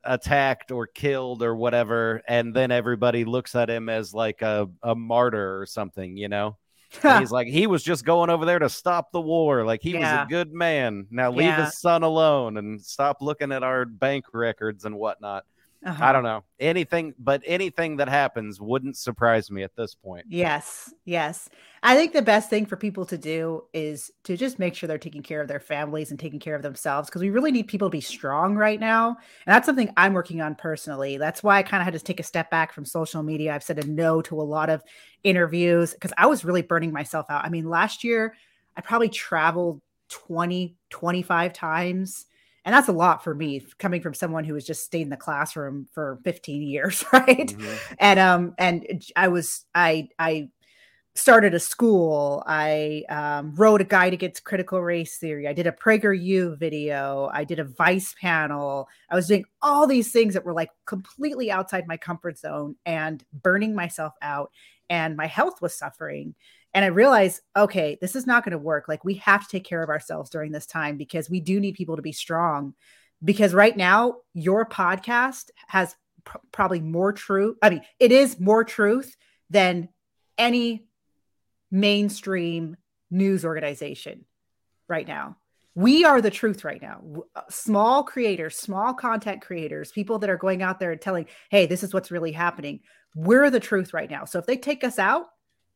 [0.03, 2.23] attacked or killed or whatever.
[2.27, 6.57] And then everybody looks at him as like a, a martyr or something you know
[7.19, 9.65] he's like, he was just going over there to stop the war.
[9.65, 10.21] Like he Yeah.
[10.21, 11.07] was a good man.
[11.11, 11.65] Now leave Yeah.
[11.67, 15.45] his son alone and stop looking at our bank records and whatnot.
[15.85, 16.05] Uh-huh.
[16.05, 20.27] I don't know anything, but anything that happens wouldn't surprise me at this point.
[20.29, 21.49] Yes, yes.
[21.83, 24.99] I think the best thing for people to do is to just make sure they're
[24.99, 27.89] taking care of their families and taking care of themselves because we really need people
[27.89, 29.09] to be strong right now.
[29.09, 31.19] And that's something I'm working on personally.
[31.19, 33.55] That's why I kind of had to take a step back from social media.
[33.55, 34.83] I've said a no to a lot of
[35.23, 37.45] interviews because I was really burning myself out.
[37.45, 38.35] I mean, last year
[38.77, 42.27] I probably traveled 20, 25 times.
[42.67, 45.17] And that's a lot for me coming from someone who has just stayed in the
[45.17, 47.49] classroom for 15 years, right?
[47.49, 47.79] Mhm.
[47.99, 50.49] and um and i was i i
[51.17, 52.43] started a school.
[52.47, 55.49] I um, wrote a guide against critical race theory.
[55.49, 57.31] I did a PragerU video.
[57.33, 58.89] I did a vice panel.
[59.11, 63.25] I was doing all these things that were like completely outside my comfort zone and
[63.33, 64.51] burning myself out.
[64.91, 66.35] And my health was suffering
[66.77, 69.65] and i realized okay this is not going to work like we have to take
[69.65, 72.73] care of ourselves during this time because we do need people to be strong
[73.25, 77.57] because right now your podcast has pr- probably more truth.
[77.63, 79.17] I mean, it is more truth
[79.49, 79.89] than
[80.37, 80.87] any
[81.71, 82.77] mainstream
[83.11, 84.25] news organization
[84.89, 85.37] right now.
[85.75, 87.03] We are the truth right now.
[87.35, 91.67] Uh, Small creators, small content creators, people that are going out there and telling, hey,
[91.67, 92.81] this is what's really happening.
[93.15, 94.25] We're the truth right now.
[94.25, 95.27] So if they take us out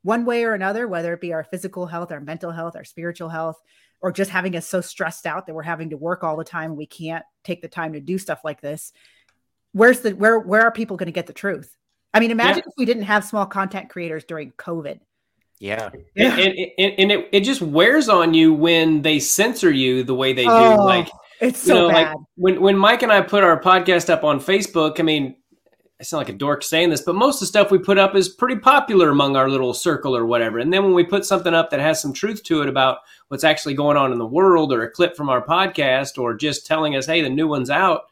[0.03, 3.29] one way or another, whether it be our physical health, our mental health, our spiritual
[3.29, 3.61] health,
[4.01, 6.71] or just having us so stressed out that we're having to work all the time
[6.71, 8.93] and we can't take the time to do stuff like this,
[9.73, 11.77] where's the where where are people going to get the truth?
[12.13, 15.01] I mean, imagine if we didn't have small content creators during COVID.
[15.61, 15.91] Yeah.
[16.17, 20.15] And, and, and, and it, it just wears on you when they censor you the
[20.15, 20.51] way they do.
[20.51, 21.09] Oh, Like,
[21.41, 22.09] It's you so know, bad.
[22.09, 25.37] like when when Mike and I put our podcast up on Facebook, I mean,
[26.01, 28.15] I sound like a dork saying this, but most of the stuff we put up
[28.15, 30.59] is pretty popular among our little circle or whatever.
[30.59, 33.45] And then when we put something up that has some truth to it about what's
[33.45, 36.97] actually going on in the world, or a clip from our podcast, or just telling
[36.97, 38.05] us, "Hey, the new one's out,"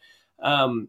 [0.42, 0.88] um,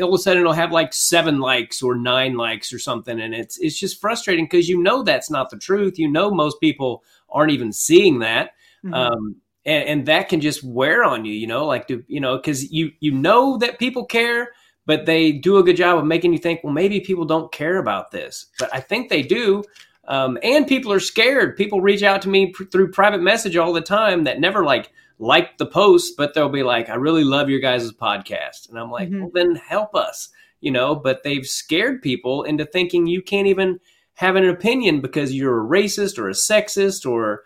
[0.00, 3.34] all of a sudden it'll have like seven likes or nine likes or something, and
[3.34, 5.98] it's it's just frustrating because you know that's not the truth.
[5.98, 8.50] You know most people aren't even seeing that
[8.84, 8.94] Mhm.
[8.94, 12.36] um, and, and that can just wear on you, you know, like do you know
[12.36, 14.50] because you you know that people care,
[14.86, 17.76] but they do a good job of making you think, well, maybe people don't care
[17.76, 19.62] about this, but I think they do.
[20.08, 21.56] Um, and people are scared.
[21.56, 24.90] People reach out to me pr- through private message all the time that never like
[25.18, 28.90] like the post, but they'll be like, "I really love your guys' podcast," and I'm
[28.90, 29.20] like, Mhm.
[29.22, 30.28] "Well, then help us,"
[30.60, 30.94] you know.
[30.94, 33.80] But they've scared people into thinking you can't even
[34.14, 37.42] have an opinion because you're a racist or a sexist or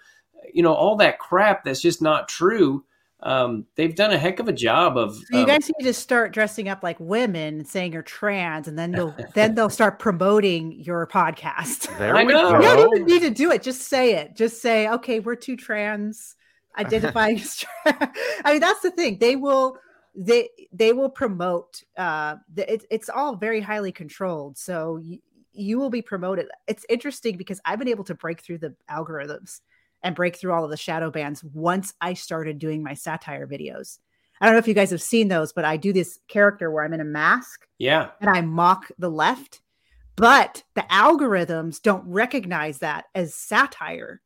[0.53, 2.85] you know all that crap that's just not true
[3.23, 5.93] um, they've done a heck of a job of So you um, guys need to
[5.93, 9.99] start dressing up like women and saying you're trans, and then they'll then they'll start
[9.99, 11.97] promoting your podcast.
[11.99, 12.53] There I we know.
[12.53, 12.57] go.
[12.57, 13.63] You don't even need to do it.
[13.63, 14.37] Just say it.
[14.37, 16.37] Just say, okay, we're two trans
[16.79, 18.11] identifying as trans.
[18.45, 19.19] I mean, that's the thing.
[19.19, 19.77] They will
[20.15, 24.57] they they will promote uh the, it, it's all very highly controlled.
[24.57, 25.19] So you,
[25.53, 26.49] you will be promoted.
[26.67, 29.61] It's interesting because I've been able to break through the algorithms
[30.03, 33.99] and break through all of the shadow bans once I started doing my satire videos.
[34.41, 36.85] I don't know if you guys have seen those, but I do this character where
[36.85, 39.61] I'm in a mask yeah and I mock the left,
[40.17, 44.23] but the algorithms don't recognize that as satire.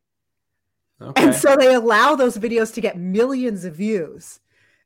[1.00, 4.40] okay And so they allow those videos to get millions of views.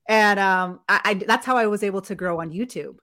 [0.09, 2.97] And um, I, I that's how I was able to grow on YouTube.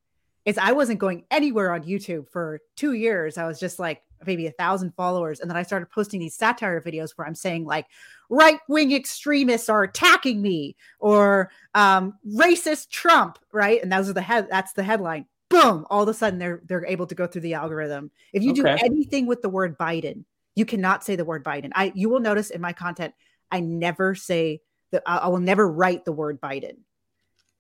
[0.46, 3.38] Is I wasn't going anywhere on YouTube for two years.
[3.38, 5.40] I was just like maybe a thousand followers.
[5.40, 7.88] And then I started posting these satire videos where I'm saying like
[8.30, 13.82] right wing extremists are attacking me or um, racist Trump, right?
[13.82, 14.48] And those are the head.
[14.50, 15.26] That's the headline.
[15.50, 15.86] Boom!
[15.90, 18.10] All of a sudden, they're they're able to go through the algorithm.
[18.34, 21.72] If you do anything with the word Biden, you cannot say the word Biden.
[21.76, 23.14] I you will notice in my content,
[23.52, 24.62] I never say
[24.92, 25.04] that.
[25.06, 26.78] I I will never write the word Biden.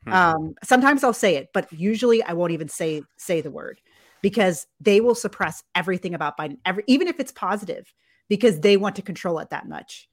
[0.06, 0.14] Hmm.
[0.14, 3.80] Um, sometimes I'll say it, but usually I won't even say say the word
[4.26, 7.94] because they will suppress everything about Biden, every even if it's positive,
[8.28, 10.10] because they want to control it that much.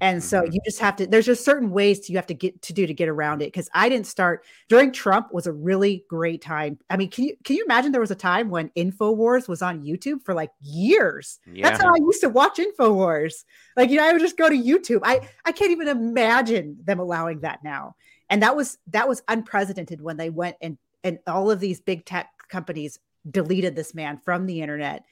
[0.00, 0.54] And so Mhm.
[0.54, 1.06] you just have to.
[1.08, 3.46] There's just certain ways you have to get to do to get around it.
[3.46, 6.78] Because I didn't start during Trump was a really great time.
[6.88, 9.82] I mean, can you can you imagine there was a time when Infowars was on
[9.82, 11.40] YouTube for like years?
[11.44, 13.42] That's how I used to watch Infowars.
[13.76, 15.00] Like you know, I would just go to YouTube.
[15.02, 17.96] I I can't even imagine them allowing that now.
[18.30, 22.04] And that was that was unprecedented when they went and and all of these big
[22.04, 23.00] tech companies
[23.30, 25.04] deleted this man from the internet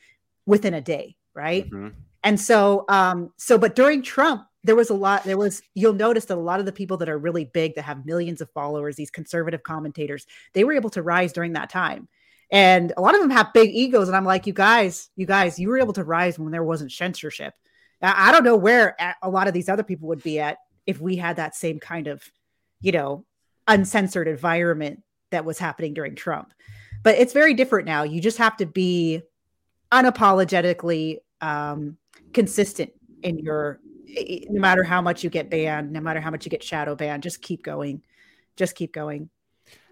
[0.46, 1.68] within a day, right?
[1.70, 1.92] Mhm.
[2.22, 6.24] And so, um, so, but during Trump, there was a lot, there was, you'll notice
[6.26, 8.96] that a lot of the people that are really big, that have millions of followers,
[8.96, 12.08] these conservative commentators, they were able to rise during that time.
[12.50, 14.08] And a lot of them have big egos.
[14.08, 16.92] And I'm like, you guys, you guys, you were able to rise when there wasn't
[16.92, 17.54] censorship.
[18.00, 21.00] I I don't know where a lot of these other people would be at if
[21.00, 22.22] we had that same kind of,
[22.80, 23.24] you know,
[23.66, 26.52] uncensored environment that was happening during Trump.
[27.04, 28.02] But it's very different now.
[28.02, 29.22] You just have to be
[29.92, 31.96] unapologetically um,
[32.32, 32.90] consistent
[33.22, 33.78] in your
[34.50, 37.22] no matter how much you get banned no matter how much you get shadow banned
[37.22, 38.00] just keep going
[38.54, 39.28] just keep going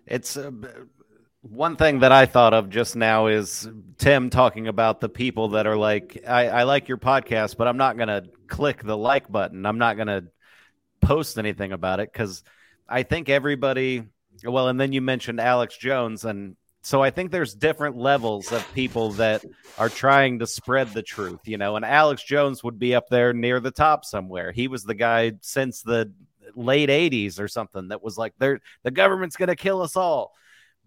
[0.07, 0.51] It's uh,
[1.43, 5.67] one thing that I thought of just now is Tim talking about the people that
[5.67, 9.31] are like, I, I like your podcast, but I'm not going to click the like
[9.31, 9.67] button.
[9.67, 10.25] I'm not going to
[11.01, 12.45] post anything about it because
[12.89, 14.05] I think everybody,
[14.45, 16.25] well, and then you mentioned Alex Jones.
[16.25, 19.45] And so I think there's different levels of people that
[19.79, 23.33] are trying to spread the truth, you know, and Alex Jones would be up there
[23.33, 24.51] near the top somewhere.
[24.51, 26.13] He was the guy since the
[26.57, 30.33] late 80s or something that was like, they're, the government's going to kill us all.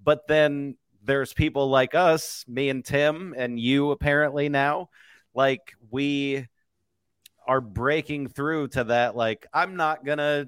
[0.03, 4.89] But then there's people like us, me and Tim, and you apparently now,
[5.33, 6.45] like we
[7.47, 9.15] are breaking through to that.
[9.15, 10.47] Like, I'm not going to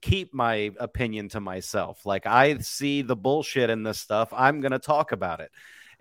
[0.00, 2.04] keep my opinion to myself.
[2.06, 4.32] Like, I see the bullshit in this stuff.
[4.32, 5.50] I'm going to talk about it.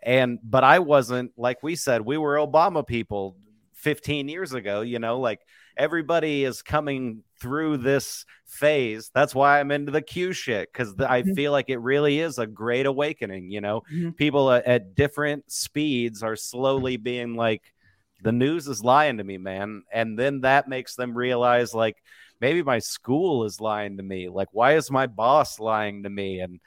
[0.02, 3.36] And, but I wasn't, like we said, we were Obama people
[3.74, 5.40] 15 years ago, you know, like
[5.78, 9.10] everybody is coming through this phase.
[9.14, 11.36] That's why I'm into the Q shit because I Mhm.
[11.36, 13.52] feel like it really is a great awakening.
[13.52, 14.16] You know, Mhm.
[14.18, 17.74] people at, at different speeds are slowly being like,
[18.22, 19.84] the news is lying to me, man.
[19.94, 22.04] And then that makes them realize, like,
[22.40, 24.30] maybe my school is lying to me.
[24.30, 26.40] Like, why is my boss lying to me?
[26.40, 26.60] And,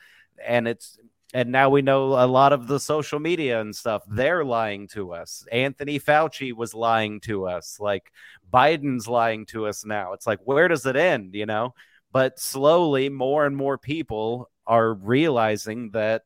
[0.45, 0.99] and it's,
[1.35, 5.15] and now we know a lot of the social media and stuff, they're lying to
[5.15, 5.47] us.
[5.51, 7.79] Anthony Fauci was lying to us.
[7.81, 8.13] Like,
[8.53, 10.13] Biden's lying to us now.
[10.13, 11.75] It's like, where does it end, you know?
[12.13, 16.23] But slowly, more and more people are realizing that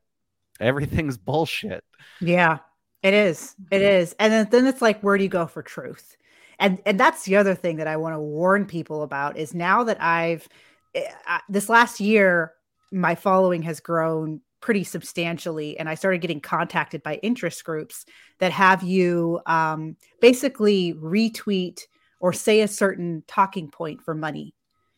[0.59, 1.83] everything's bullshit.
[2.19, 2.59] yeah
[3.03, 6.17] it is it is and then, then it's like where do you go for truth
[6.59, 9.83] and and that's the other thing that i want to warn people about is now
[9.83, 10.47] that i've
[10.95, 11.09] eh,
[11.49, 12.53] this last year
[12.91, 18.05] my following has grown pretty substantially and i started getting contacted by interest groups
[18.39, 21.81] that have you um, basically retweet
[22.19, 24.53] or say a certain talking point for money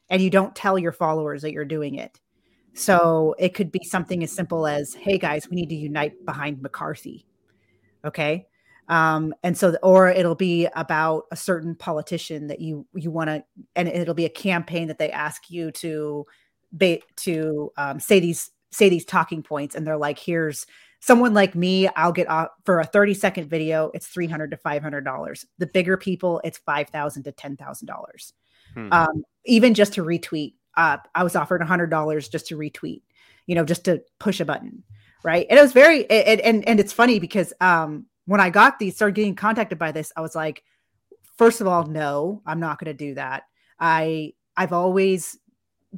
[0.09, 2.19] and you don't tell your followers that you're doing it.
[2.73, 6.61] So it could be something as simple as hey guys we need to unite behind
[6.61, 7.25] mccarthy
[8.05, 8.47] okay
[8.89, 13.43] um and so or it'll be about a certain politician that you you want to
[13.75, 16.25] and it'll be a campaign that they ask you to
[16.71, 20.65] ba- to um, say these say these talking points and they're like here's
[20.99, 25.05] someone like me i'll get off for a 30 second video it's 300 to 500
[25.05, 25.45] dollars.
[25.59, 28.33] The bigger people it's 5000 to 10000 dollars.
[28.73, 28.91] Hmm.
[28.91, 33.01] um, even just to retweet uh, i was offered $100 just to retweet
[33.45, 34.83] you know just to push a button
[35.23, 35.45] right?
[35.49, 38.95] And it was very and and, and it's funny because um, when i got these
[38.95, 40.63] started getting contacted by this i was like
[41.35, 43.43] first of all no i'm not going to do that.
[43.79, 45.37] I i've always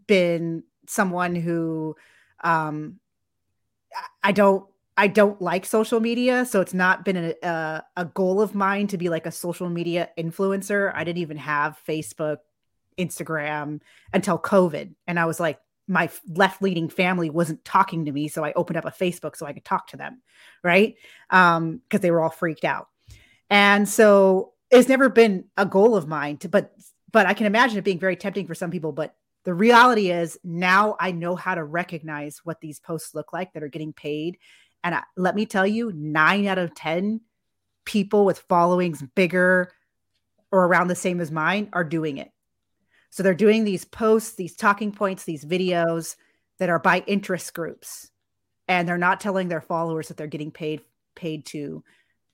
[0.08, 1.96] been someone who
[2.42, 3.00] um
[4.24, 4.66] I- don't
[4.96, 8.88] i don't like social media so it's not been a, a, a goal of mine
[8.88, 10.92] to be like a social media influencer.
[10.96, 12.38] I didn't even have facebook
[12.98, 13.82] instagram
[14.14, 15.60] until covid and i was like
[15.92, 19.46] my left leaning family wasn't talking to me so i opened up a facebook so
[19.46, 20.22] i could talk to them
[20.64, 20.96] right?
[21.30, 22.88] Um because they were all freaked out.
[23.50, 26.74] And so it's never been a goal of mine to but
[27.12, 30.40] but i can imagine it being very tempting for some people but the reality is
[30.44, 34.38] now i know how to recognize what these posts look like that are getting paid.
[34.84, 37.22] And I, let me tell you 9 out of 10
[37.86, 39.72] people with followings bigger
[40.52, 42.31] or around the same as mine are doing it.
[43.12, 46.16] So they're doing these posts, these talking points, these videos
[46.58, 48.10] that are by interest groups.
[48.68, 50.82] And they're not telling their followers that they're getting paid
[51.14, 51.84] paid to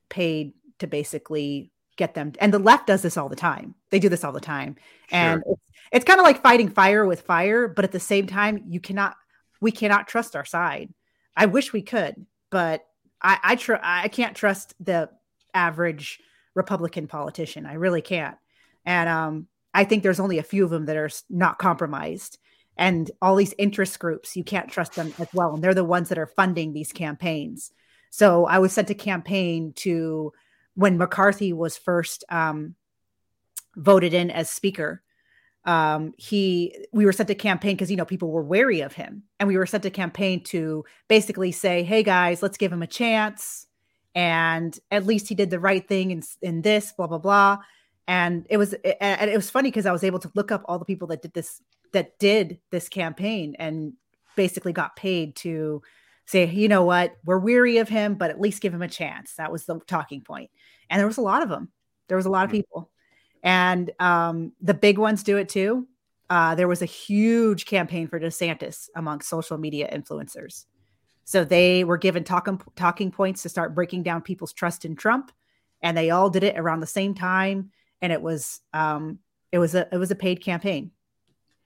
[0.08, 3.74] paid to basically get them and the left does this all the time.
[3.90, 4.76] They do this all the time.
[5.10, 5.20] Sure.
[5.20, 5.62] And it's,
[5.92, 9.16] it's kind of like fighting fire with fire, but at the same time you cannot
[9.60, 10.94] we cannot trust our side.
[11.36, 12.86] I wish we could, but
[13.22, 15.10] I I tr- I can't trust the
[15.56, 16.20] average
[16.54, 17.66] Republican politician.
[17.66, 18.38] I really can't.
[18.86, 19.48] And um,
[19.78, 22.40] I think there's only a few of them that are not compromised.
[22.78, 25.54] And all these interest groups, you can't trust them as well.
[25.54, 27.72] And they're the ones that are funding these campaigns.
[28.10, 30.34] So I was sent a campaign to
[30.74, 32.74] when McCarthy was first um,
[33.76, 35.04] voted in as speaker.
[35.64, 39.24] Um, he we were sent a campaign because you know people were wary of him,
[39.40, 42.88] and we were sent a campaign to basically say, "Hey guys, let's give him a
[42.88, 43.68] chance."
[44.18, 47.60] and at least he did the right thing in, in this blah blah blah
[48.08, 50.80] and it was and it was funny because i was able to look up all
[50.80, 51.62] the people that did this
[51.94, 53.94] that did this campaign and
[54.36, 55.82] basically got paid to
[56.26, 57.16] say you know what?
[57.26, 59.34] We're weary of him but at least give him a chance.
[59.36, 60.52] That was the talking point.
[60.90, 61.72] And there was a lot of them
[62.08, 62.90] there was a lot of people.
[63.44, 65.88] And um, the big ones do it too.
[66.30, 70.66] Uh, there was a huge campaign for desantis among social media influencers.
[71.24, 75.32] So they were given talking talking points to start breaking down people's trust in Trump,
[75.82, 77.72] and they all did it around the same time.
[78.02, 79.20] And it was um,
[79.52, 80.92] it was a it was a paid campaign.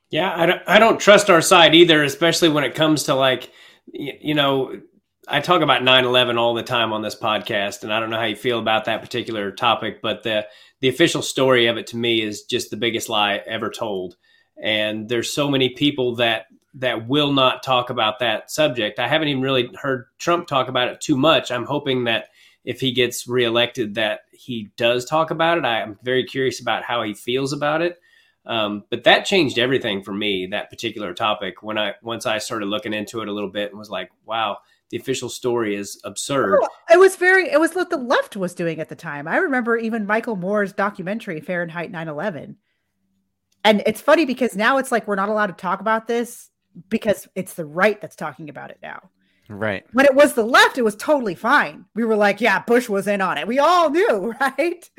[0.09, 3.49] Yeah, I don't, I don't trust our side either, especially when it comes to like,
[3.93, 4.81] y- you know,
[5.27, 8.25] I talk about 9/11 all the time on this podcast, and I don't know how
[8.25, 10.47] you feel about that particular topic, but the
[10.81, 14.17] the official story of it to me is just the biggest lie ever told.
[14.61, 18.99] And there's so many people that that will not talk about that subject.
[18.99, 21.51] I haven't even really heard Trump talk about it too much.
[21.51, 22.27] I'm hoping that
[22.63, 25.65] if he gets reelected, that he does talk about it.
[25.65, 27.99] I'm very curious about how he feels about it.
[28.45, 30.47] Um, but that changed everything for me.
[30.47, 33.77] That particular topic when I once I started looking into it a little bit and
[33.77, 34.57] was like, wow,
[34.89, 36.59] the official story is absurd.
[36.61, 39.27] Oh, it was very it was what the left was doing at the time.
[39.27, 42.55] I remember even Michael Moore's documentary Fahrenheit 9/11.
[43.63, 46.49] And it's funny because now it's like we're not allowed to talk about this
[46.89, 49.11] because it's the right that's talking about it now.
[49.51, 49.85] Right.
[49.93, 51.85] When it was the left, it was totally fine.
[51.93, 53.47] We were like, yeah, Bush was in on it.
[53.47, 54.89] We all knew, right?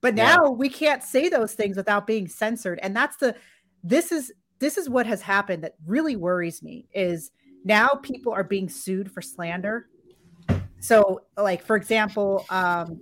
[0.00, 0.36] But Yeah.
[0.36, 2.78] now we can't say those things without being censored.
[2.82, 3.34] And that's the
[3.82, 7.30] this is this is what has happened that really worries me is
[7.64, 9.88] now people are being sued for slander.
[10.80, 13.00] So, like for example, um,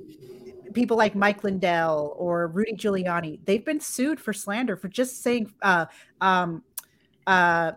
[0.73, 5.53] people like Mike Lindell or Rudy Giuliani, they've been sued for slander for just saying
[5.63, 5.87] uh,
[6.21, 6.63] um,
[7.27, 7.73] uh,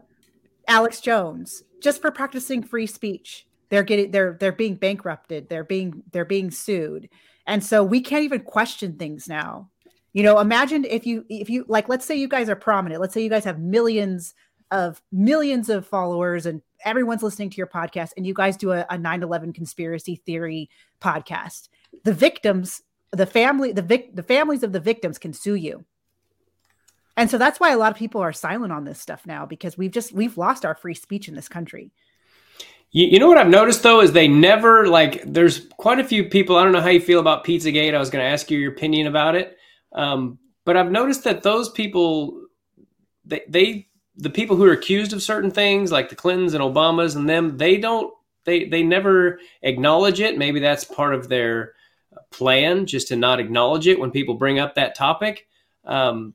[0.68, 3.48] Alex Jones just for practicing free speech.
[3.70, 5.50] They're getting they're they're being bankrupted.
[5.50, 7.10] They're being they're being sued,
[7.48, 9.70] and so we can't even question things now.
[10.14, 13.02] You know, imagine if you if you like, let's say you guys are prominent.
[13.02, 14.34] Let's say you guys have millions
[14.72, 18.82] of millions of followers and everyone's listening to your podcast and you guys do a,
[18.90, 20.70] a 9-11 conspiracy theory
[21.00, 21.70] podcast
[22.04, 25.86] the victims the family the vic the families of the victims can sue you
[27.18, 29.78] and so that's why a lot of people are silent on this stuff now because
[29.78, 31.92] we've just we've lost our free speech in this country
[32.92, 35.24] You, you know what I've noticed though is they never like.
[35.26, 36.56] There's quite a few people.
[36.56, 37.94] I don't know how you feel about PizzaGate.
[37.94, 39.58] I was going to ask you your opinion about it,
[39.94, 42.46] um, but I've noticed that those people,
[43.26, 47.16] they, they, the people who are accused of certain things, like the Clintons and Obamas
[47.16, 48.14] and them, they don't.
[48.46, 50.38] They they never acknowledge it.
[50.38, 51.74] Maybe that's part of their
[52.32, 55.48] plan, just to not acknowledge it when people bring up that topic.
[55.84, 56.34] Um,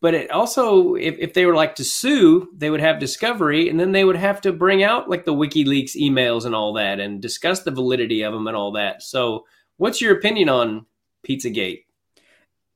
[0.00, 3.78] but it also if, if they were like to sue they would have discovery and
[3.78, 7.20] then they would have to bring out like the wikileaks emails and all that and
[7.20, 9.02] discuss the validity of them and all that.
[9.02, 9.44] So
[9.76, 10.86] what's your opinion on
[11.26, 11.84] pizzagate?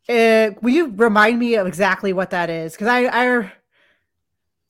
[0.08, 2.72] Uh, will you remind me of exactly what that is?
[2.72, 3.52] Because I, I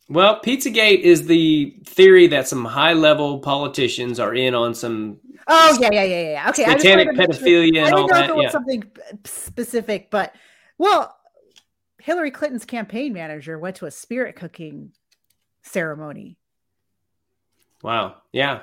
[0.09, 5.78] well pizzagate is the theory that some high level politicians are in on some oh
[5.80, 7.94] yeah yeah yeah yeah okay I just satanic wanted to make sure- pedophilia I and
[7.94, 8.50] all didn't know if it was yeah.
[8.50, 8.84] something
[9.24, 10.34] specific, but
[10.78, 11.16] well,
[12.03, 14.92] Hillary Clinton's campaign manager went to a spirit cooking
[15.62, 16.36] ceremony.
[17.82, 18.61] wow yeah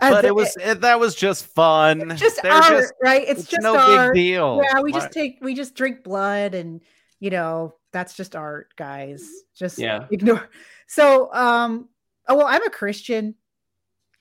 [0.00, 2.10] Uh, But the- it was it, that was just fun.
[2.12, 3.22] it's just They're art, just- right?
[3.26, 4.14] It's, it's just no art.
[4.14, 4.60] big deal.
[4.62, 6.80] Yeah, we Why- just take we just drink blood and
[7.20, 9.26] you know that's just art, guys.
[9.56, 10.06] Just Yeah.
[10.10, 10.48] ignore.
[10.90, 11.88] So, um,
[12.28, 13.34] oh well, I'm a Christian.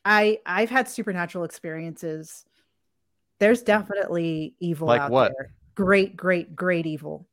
[0.04, 2.44] I I've had supernatural experiences.
[3.40, 5.32] There's definitely evil Like out what?
[5.38, 5.52] there.
[5.76, 7.26] Great, great, great evil.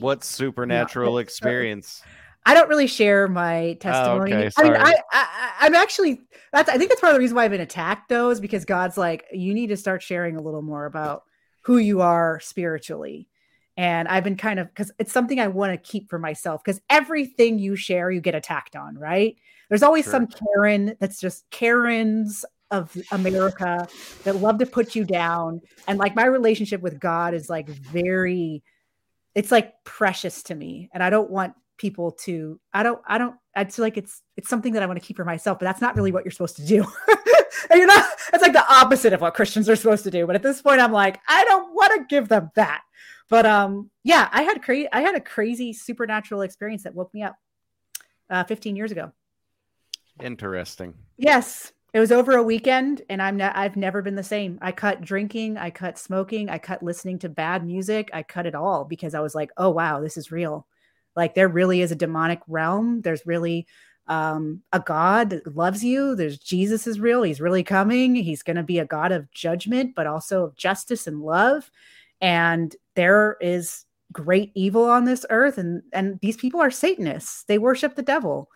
[0.00, 2.02] What supernatural experience.
[2.44, 4.32] I don't really share my testimony.
[4.32, 6.20] Oh, okay, I mean, I, I, I'm actually
[6.52, 6.68] that's.
[6.68, 8.98] I think that's part of the reason why I've been attacked, though, is because God's
[8.98, 11.22] like, you need to start sharing a little more about
[11.62, 13.28] who you are spiritually.
[13.76, 16.62] And I've been kind of because it's something I want to keep for myself.
[16.64, 19.36] Because everything you share, you get attacked on, right?
[19.68, 20.12] There's always Sure.
[20.12, 23.86] some Karen that's just Karens of America
[24.24, 25.60] that love to put you down.
[25.86, 28.62] And like my relationship with God is like very,
[29.34, 30.90] it's like precious to me.
[30.92, 34.48] And I don't want people to, I don't, I don't, I feel like it's, it's
[34.48, 36.56] something that I want to keep for myself, but that's not really what you're supposed
[36.56, 36.86] to do.
[37.70, 40.26] and you're not, it's like the opposite of what Christians are supposed to do.
[40.26, 42.82] But at this point, I'm like, I don't want to give them that.
[43.28, 47.22] But um, yeah, I had crazy, I had a crazy supernatural experience that woke me
[47.22, 47.36] up
[48.28, 49.12] uh, 15 years ago.
[50.20, 50.94] Interesting.
[51.16, 53.54] Yes, it was over a weekend, and I'm not.
[53.54, 54.58] I've never been the same.
[54.62, 58.10] I cut drinking, I cut smoking, I cut listening to bad music.
[58.14, 60.66] I cut it all because I was like, oh wow, this is real.
[61.14, 63.02] Like there really is a demonic realm.
[63.02, 63.66] There's really
[64.06, 66.16] um, a God that loves you.
[66.16, 67.22] There's Jesus is real.
[67.22, 68.14] He's really coming.
[68.14, 71.70] He's going to be a God of judgment, but also of justice and love.
[72.22, 77.44] And there is great evil on this earth, and and these people are Satanists.
[77.44, 78.48] They worship the devil,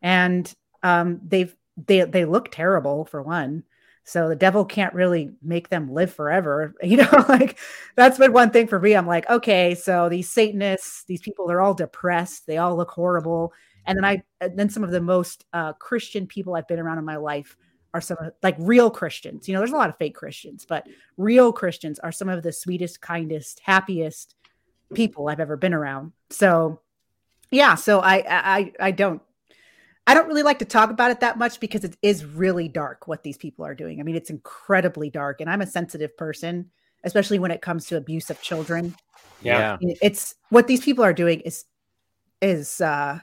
[0.00, 0.52] and
[0.84, 3.64] um, they've they they look terrible for one.
[4.04, 6.74] So the devil can't really make them live forever.
[6.82, 7.58] You know, like
[7.96, 8.94] that's been one thing for me.
[8.94, 12.46] I'm like, okay, so these Satanists, these people, they're all depressed.
[12.46, 13.52] They all look horrible.
[13.86, 16.98] And then I, and then some of the most uh, Christian people I've been around
[16.98, 17.56] in my life
[17.92, 19.48] are some of like real Christians.
[19.48, 22.52] You know, there's a lot of fake Christians, but real Christians are some of the
[22.52, 24.34] sweetest, kindest, happiest
[24.94, 26.12] people I've ever been around.
[26.30, 26.80] So,
[27.50, 27.74] yeah.
[27.74, 29.22] So I, I, I don't
[30.06, 33.08] I don't really like to talk about it that much because it is really dark
[33.08, 34.00] what these people are doing.
[34.00, 36.70] I mean, it's incredibly dark, and I'm a sensitive person,
[37.04, 38.94] especially when it comes to abuse of children.
[39.42, 39.78] Yeah.
[39.80, 41.64] It's what these people are doing is
[42.40, 43.20] is uh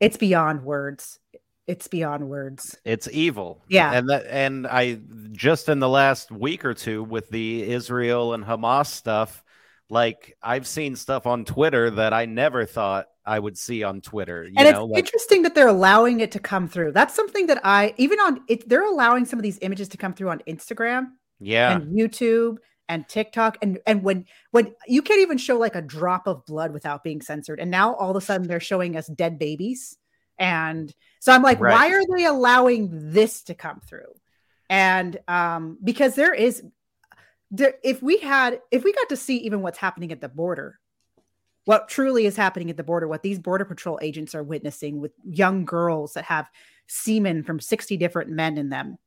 [0.00, 1.18] it's beyond words.
[1.66, 2.76] It's beyond words.
[2.84, 3.62] It's evil.
[3.68, 3.92] Yeah.
[3.92, 5.00] And that and I
[5.32, 9.44] just in the last week or two with the Israel and Hamas stuff,
[9.88, 14.44] like I've seen stuff on Twitter that I never thought I would see on Twitter.
[14.44, 16.92] You and know, it's like interesting that they're allowing it to come through.
[16.92, 20.14] That's something that I even on it they're allowing some of these images to come
[20.14, 21.08] through on Instagram
[21.40, 21.76] yeah.
[21.76, 22.56] and YouTube
[22.88, 26.72] and TikTok and and when when you can't even show like a drop of blood
[26.72, 29.96] without being censored and now all of a sudden they're showing us dead babies
[30.38, 31.72] and so I'm like Right.
[31.72, 34.12] why are they allowing this to come through
[34.68, 36.62] and um because there is
[37.50, 40.78] there if we had if we got to see even what's happening at the border
[41.64, 45.12] what truly is happening at the border what these border patrol agents are witnessing with
[45.24, 46.50] young girls that have
[46.86, 48.98] semen from 60 different men in them.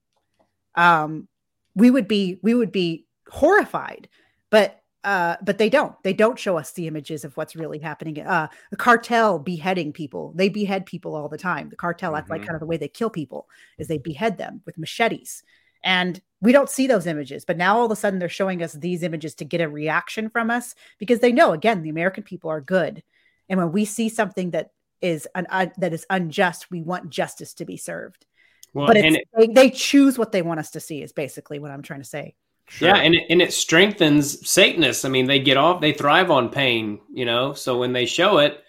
[0.75, 1.27] Um
[1.75, 4.07] we would be we would be horrified
[4.49, 6.01] but uh but they don't.
[6.03, 8.19] They don't show us the images of what's really happening.
[8.19, 10.33] Uh the cartel beheading people.
[10.35, 11.69] They behead people all the time.
[11.69, 13.47] The cartel that's like kind of the way they kill people
[13.77, 15.43] is they behead them with machetes.
[15.83, 18.73] And we don't see those images but now all of a sudden they're showing us
[18.73, 22.49] these images to get a reaction from us because they know again the american people
[22.49, 23.03] are good
[23.49, 24.71] and when we see something that
[25.01, 28.25] is an uh, that is unjust we want justice to be served
[28.73, 31.59] Well, but and it, they, they choose what they want us to see is basically
[31.59, 32.35] what i'm trying to say
[32.67, 32.87] Sure.
[32.87, 35.05] yeah, and it, and it strengthens Satanists.
[35.05, 37.53] I mean, they get off, they thrive on pain, you know.
[37.53, 38.59] So when they show it,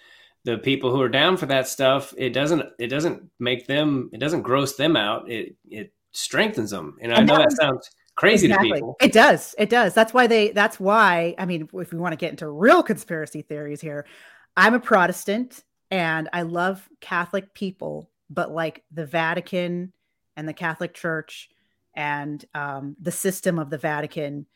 [0.46, 4.20] the people who are down for that stuff, it doesn't it doesn't make them it
[4.20, 5.28] doesn't gross them out.
[5.28, 6.96] It it strengthens them.
[7.00, 8.96] And I know that sounds crazy to people.
[9.00, 9.54] It does.
[9.58, 9.94] It does.
[9.94, 10.50] That's why they.
[10.50, 11.34] That's why.
[11.38, 14.06] I mean, if we want to get into real conspiracy theories here,
[14.56, 19.92] I'm a Protestant and I love Catholic people, but like the Vatican
[20.36, 21.50] and the Catholic Church
[21.94, 24.46] and um, the system of the Vatican,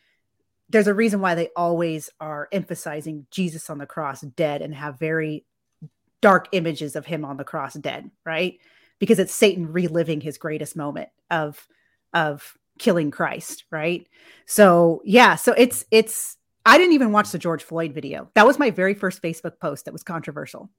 [0.68, 4.98] there's a reason why they always are emphasizing Jesus on the cross dead and have
[4.98, 5.44] very
[6.20, 8.58] dark images of him on the cross dead, right?
[9.00, 11.66] Because it's Satan reliving his greatest moment of
[12.14, 14.06] of killing Christ, right?
[14.46, 18.30] So yeah, so it's it's I didn't even watch the George Floyd video.
[18.34, 20.70] That was my very first Facebook post that was controversial.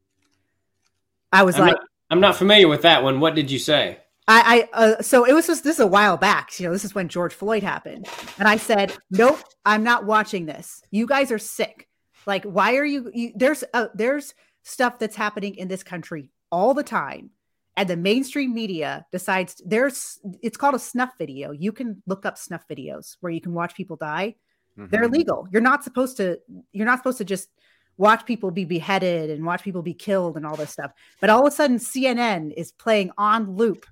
[1.33, 3.19] I was I'm, like, not, I'm not familiar with that one.
[3.19, 3.99] What did you say?
[4.27, 6.59] I, I uh, so it was just this is a while back.
[6.59, 8.07] You know, this is when George Floyd happened,
[8.37, 10.81] and I said, "Nope, I'm not watching this.
[10.91, 11.87] You guys are sick.
[12.25, 13.11] Like, why are you?
[13.13, 17.31] you there's uh, there's stuff that's happening in this country all the time,
[17.77, 21.51] and the mainstream media decides there's it's called a snuff video.
[21.51, 24.35] You can look up snuff videos where you can watch people die.
[24.77, 25.13] They're Mhm.
[25.13, 25.47] illegal.
[25.51, 26.39] You're not supposed to.
[26.71, 27.49] You're not supposed to just
[27.97, 30.91] watch people be beheaded and watch people be killed and all this stuff.
[31.19, 33.85] But all of a sudden, CNN is playing on loop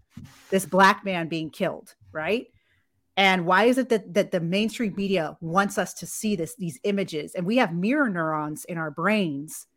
[0.49, 2.47] this black man being killed, right?
[3.17, 6.79] And why is it that that the mainstream media wants us to see this these
[6.83, 7.35] images?
[7.35, 9.67] And we have mirror neurons in our brains,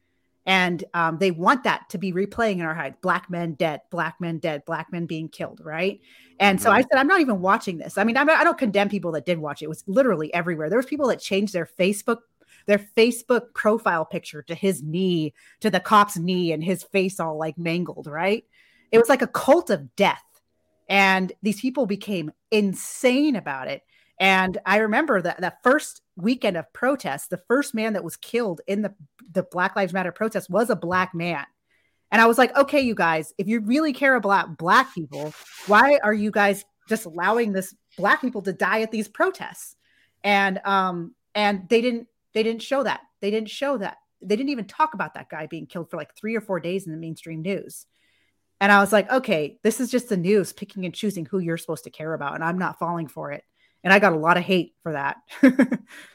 [0.44, 4.20] and um, they want that to be replaying in our head black men dead black
[4.20, 6.00] men dead black men being killed right?
[6.40, 7.98] And so i said i'm not even watching this.
[7.98, 9.66] I mean I'm not, i don't condemn people that did watch it.
[9.66, 10.68] It was literally everywhere.
[10.68, 12.18] There was people that changed their facebook
[12.66, 17.38] their facebook profile picture to his knee to the cop's knee and his face all
[17.38, 18.44] like mangled right?
[18.90, 20.22] It was like a cult of death.
[20.88, 23.82] And these people became insane about it
[24.18, 28.60] and I remember that that first weekend of protests, the first man that was killed
[28.66, 28.94] in the,
[29.32, 31.44] the Black Lives Matter protest was a black man.
[32.10, 35.32] And I was like, okay, you guys, if you really care about black people,
[35.66, 39.76] why are you guys just allowing this black people to die at these protests?
[40.22, 43.00] And um, and they didn't they didn't show that.
[43.22, 43.96] They didn't show that.
[44.20, 46.86] They didn't even talk about that guy being killed for like three or four days
[46.86, 47.86] in the mainstream news.
[48.60, 51.56] And I was like, okay, this is just the news picking and choosing who you're
[51.56, 53.42] supposed to care about, and I'm not falling for it
[53.84, 55.16] and I got a lot of hate for that.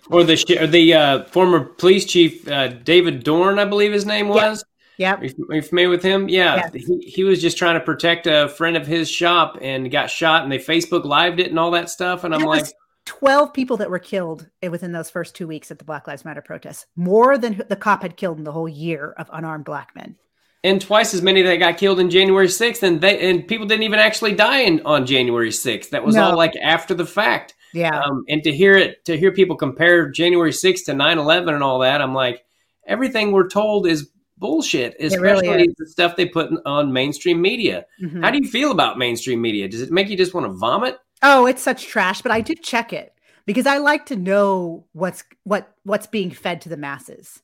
[0.09, 4.29] or the or the uh, former police chief uh, David Dorn, I believe his name
[4.29, 4.63] was.
[4.97, 5.15] Yeah.
[5.15, 6.27] Are, are you familiar with him?
[6.27, 6.69] Yeah.
[6.73, 10.43] He, he was just trying to protect a friend of his shop and got shot,
[10.43, 12.23] and they Facebook lived it and all that stuff.
[12.23, 12.65] And I'm like,
[13.05, 16.41] 12 people that were killed within those first two weeks at the Black Lives Matter
[16.41, 20.15] protests, more than the cop had killed in the whole year of unarmed black men
[20.63, 23.83] and twice as many that got killed in January 6th and they and people didn't
[23.83, 26.23] even actually die in, on January 6th that was no.
[26.23, 30.09] all like after the fact yeah um, and to hear it to hear people compare
[30.09, 32.43] January 6th to 9-11 and all that I'm like
[32.85, 38.21] everything we're told is bullshit especially really the stuff they put on mainstream media mm-hmm.
[38.21, 40.99] how do you feel about mainstream media does it make you just want to vomit
[41.23, 43.13] oh it's such trash but I do check it
[43.45, 47.41] because I like to know what's what what's being fed to the masses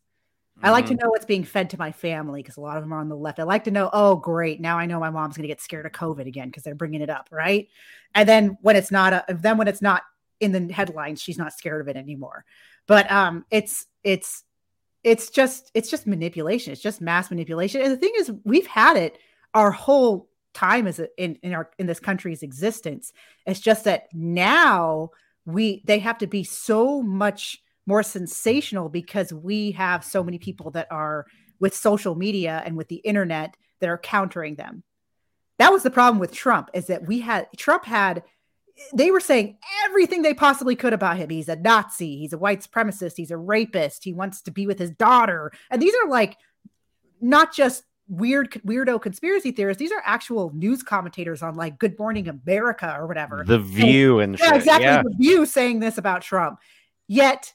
[0.64, 1.04] I like to mm-hmm.
[1.04, 3.18] know what's being fed to my family because a lot of them are on the
[3.18, 3.40] left.
[3.40, 5.86] I like to know, oh, great, now I know my mom's going to get scared
[5.86, 7.68] of COVID again because they're bringing it up, right?
[8.16, 10.04] And then when it's not, a, then when it's not
[10.40, 12.46] in the headlines, she's not scared of it anymore.
[12.88, 14.44] But um, it's it's
[15.04, 16.74] it's just it's just manipulation.
[16.74, 17.82] It's just mass manipulation.
[17.82, 19.18] And the thing is, we've had it
[19.54, 23.12] our whole time as in in our in this country's existence.
[23.46, 25.12] It's just that now
[25.46, 30.72] we they have to be so much more sensational because we have so many people
[30.72, 31.26] that are
[31.60, 34.84] with social media and with the internet that are countering them.
[35.60, 38.24] That was the problem with Trump is that we had Trump had
[38.94, 41.30] they were saying everything they possibly could about him.
[41.30, 44.80] He's a Nazi, he's a white supremacist, he's a rapist, he wants to be with
[44.80, 45.52] his daughter.
[45.70, 46.38] And these are like
[47.22, 49.80] not just weird weirdo conspiracy theorists.
[49.80, 53.44] These are actual news commentators on like Good Morning America or whatever.
[53.46, 54.56] The View and, and yeah, shit.
[54.56, 54.86] exactly.
[54.86, 55.04] Yeah.
[55.04, 56.60] The View saying this about Trump.
[57.08, 57.54] Yet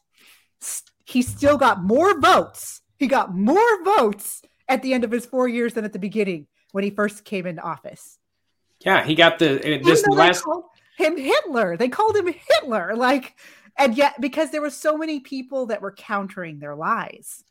[1.04, 2.82] he still got more votes.
[2.98, 6.46] He got more votes at the end of his four years than at the beginning
[6.72, 8.18] when he first came into office.
[8.80, 10.44] Yeah, he got the uh, this last
[10.98, 11.76] him Hitler.
[11.76, 12.94] They called him Hitler.
[12.94, 13.36] Like,
[13.76, 17.44] and yet because there were so many people that were countering their lies.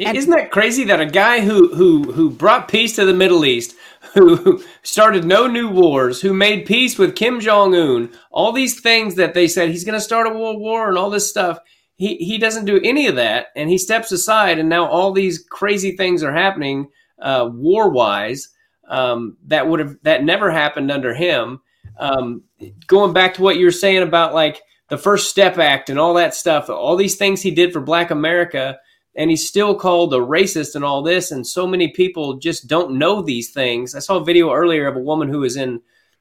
[0.00, 3.44] And Isn't that crazy that a guy who who who brought peace to the Middle
[3.44, 3.74] East,
[4.14, 9.16] who started no new wars, who made peace with Kim Jong Un, all these things
[9.16, 11.58] that they said he's going to start a world war and all this stuff,
[11.96, 15.44] he he doesn't do any of that, and he steps aside, and now all these
[15.50, 16.88] crazy things are happening
[17.20, 18.48] uh, war wise
[18.88, 21.60] um, that would have that never happened under him.
[21.98, 22.44] Um,
[22.86, 26.14] going back to what you were saying about like the First Step Act and all
[26.14, 28.78] that stuff, all these things he did for Black America,
[29.14, 32.98] and he's still called a racist and all this, and so many people just don't
[32.98, 33.94] know these things.
[33.94, 35.80] I saw a video earlier of a woman who was in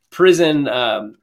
[0.09, 1.17] prison um,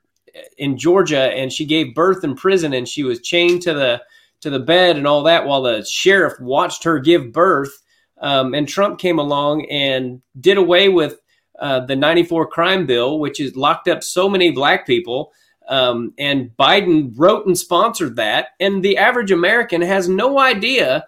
[0.57, 4.03] in Georgia, and she gave birth in prison, and she was chained to the
[4.41, 7.83] to the bed and all that while the sheriff watched her give birth.
[8.21, 11.19] Um, and Trump came along and did away with
[11.59, 15.33] uh, the 94 crime bill, which has locked up so many black people.
[15.69, 18.49] Um, and Biden wrote and sponsored that.
[18.61, 21.07] And the average American has no idea.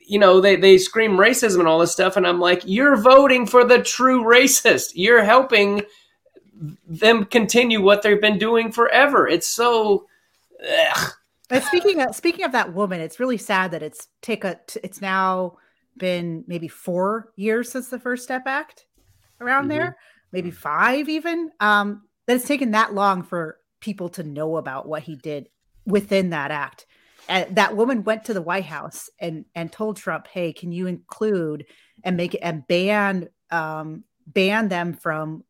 [0.00, 2.16] You know, they, they scream racism and all this stuff.
[2.16, 4.92] And I'm like, you're voting for the true racist.
[4.94, 5.82] You're helping
[6.88, 9.28] them continue what they've been doing forever.
[9.28, 10.06] It's so.
[10.66, 11.12] Ugh.
[11.48, 15.00] But speaking of speaking of that woman, it's really sad that it's take a it's
[15.00, 15.58] now
[15.96, 18.85] been maybe four years since the First Step Act
[19.40, 19.78] around mm-hmm.
[19.78, 19.96] there,
[20.32, 21.50] maybe five even.
[21.60, 25.48] Um, that it's taken that long for people to know about what he did
[25.84, 26.86] within that act.
[27.28, 30.86] And that woman went to the White House and and told Trump, "Hey, can you
[30.86, 31.66] include
[32.04, 35.44] and make it and ban um, ban them from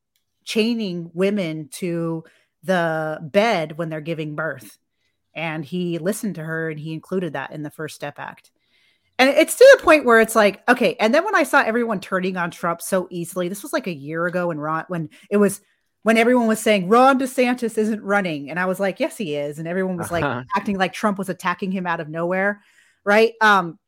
[0.44, 2.24] chaining women to
[2.62, 4.78] the bed when they're giving birth?"
[5.36, 8.50] and he listened to her and he included that in the first step act
[9.18, 12.00] and it's to the point where it's like okay and then when i saw everyone
[12.00, 15.36] turning on trump so easily this was like a year ago when ron when it
[15.36, 15.60] was
[16.02, 19.58] when everyone was saying ron desantis isn't running and i was like yes he is
[19.58, 20.42] and everyone was like uh-huh.
[20.56, 22.62] acting like trump was attacking him out of nowhere
[23.04, 23.78] right um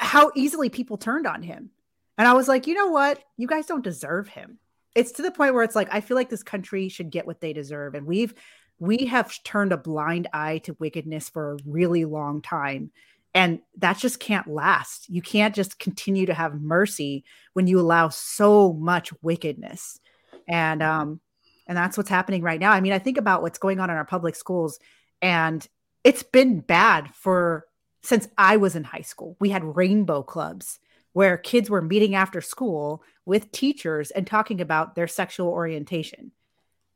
[0.00, 1.70] how easily people turned on him.
[2.16, 3.22] And I was like, you know what?
[3.36, 4.58] You guys don't deserve him.
[4.94, 7.42] It's to the point where it's like, I feel like this country should get what
[7.42, 7.94] they deserve.
[7.94, 8.34] And we've,
[8.78, 12.92] we have turned a blind eye to wickedness for a really long time.
[13.34, 15.08] And that just can't last.
[15.08, 20.00] You can't just continue to have mercy when you allow so much wickedness.
[20.48, 21.20] And, um,
[21.66, 22.72] and that's what's happening right now.
[22.72, 24.80] I mean, I think about what's going on in our public schools,
[25.22, 25.64] and
[26.02, 27.66] it's been bad for
[28.02, 29.36] since I was in high school.
[29.38, 30.80] We had rainbow clubs
[31.12, 36.32] where kids were meeting after school with teachers and talking about their sexual orientation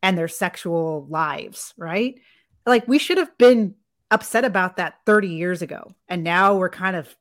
[0.03, 2.21] and their sexual lives, right?
[2.67, 3.75] Like we should have been
[4.15, 5.93] upset about that 30 years ago.
[6.09, 7.15] And now we're kind of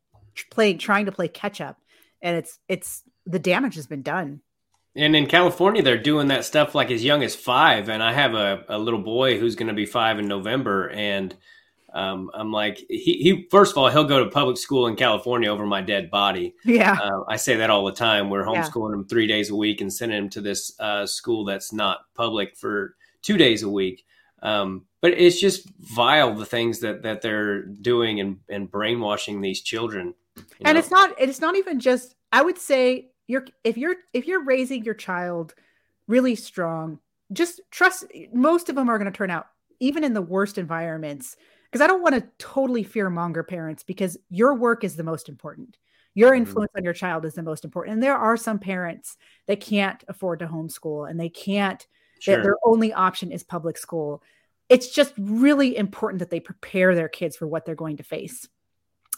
[0.51, 1.77] playing trying to play catch up
[2.23, 4.41] and it's it's the damage has been done.
[4.95, 7.89] And in California, they're doing that stuff like as young as five.
[7.89, 10.89] And I have a, a little boy who's going to be five in November.
[10.91, 11.35] And
[11.95, 15.51] um, I'm like, he, he, first of all, he'll go to public school in California
[15.51, 16.53] over my dead body.
[16.63, 16.95] Yeah.
[17.01, 18.29] Uh, I say that all the time.
[18.29, 18.99] We're homeschooling yeah.
[18.99, 22.55] him three days a week and sending him to this uh, school that's not public
[22.55, 24.05] for two days a week.
[24.43, 29.61] Um, but it's just vile the things that, that they're doing and, and brainwashing these
[29.61, 30.15] children.
[30.65, 30.79] And know?
[30.79, 34.83] it's not, it's not even just, I would say you're if you're if you're raising
[34.83, 35.53] your child
[36.07, 36.99] really strong
[37.31, 39.47] just trust most of them are going to turn out
[39.79, 41.35] even in the worst environments
[41.65, 45.29] because i don't want to totally fear monger parents because your work is the most
[45.29, 45.77] important
[46.13, 46.41] your mm-hmm.
[46.41, 46.79] influence mm-hmm.
[46.79, 50.39] on your child is the most important and there are some parents that can't afford
[50.39, 51.87] to homeschool and they can't
[52.19, 52.43] sure.
[52.43, 54.21] their only option is public school
[54.69, 58.47] it's just really important that they prepare their kids for what they're going to face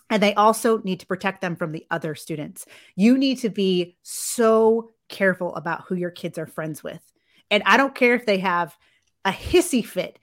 [0.09, 2.65] and they also need to protect them from the other students.
[2.95, 7.01] You need to be so careful about who your kids are friends with.
[7.49, 8.77] And I don't care if they have
[9.23, 10.19] a hissy fit.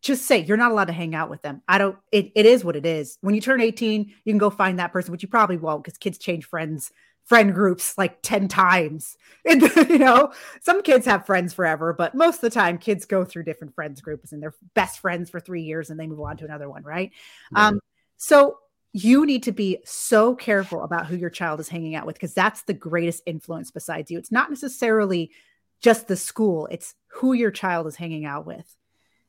[0.00, 1.62] Just say you're not allowed to hang out with them.
[1.68, 3.18] I don't, it, it is what it is.
[3.20, 5.96] When you turn 18, you can go find that person, which you probably won't because
[5.96, 6.90] kids change friends,
[7.24, 9.16] friend groups like 10 times.
[9.44, 9.60] And,
[9.90, 13.42] you know, some kids have friends forever, but most of the time kids go through
[13.42, 16.44] different friends groups and they're best friends for three years and they move on to
[16.44, 17.10] another one, right?
[17.56, 17.80] Um,
[18.18, 18.58] so
[18.92, 22.34] you need to be so careful about who your child is hanging out with because
[22.34, 24.18] that's the greatest influence besides you.
[24.18, 25.32] It's not necessarily
[25.80, 28.76] just the school, it's who your child is hanging out with.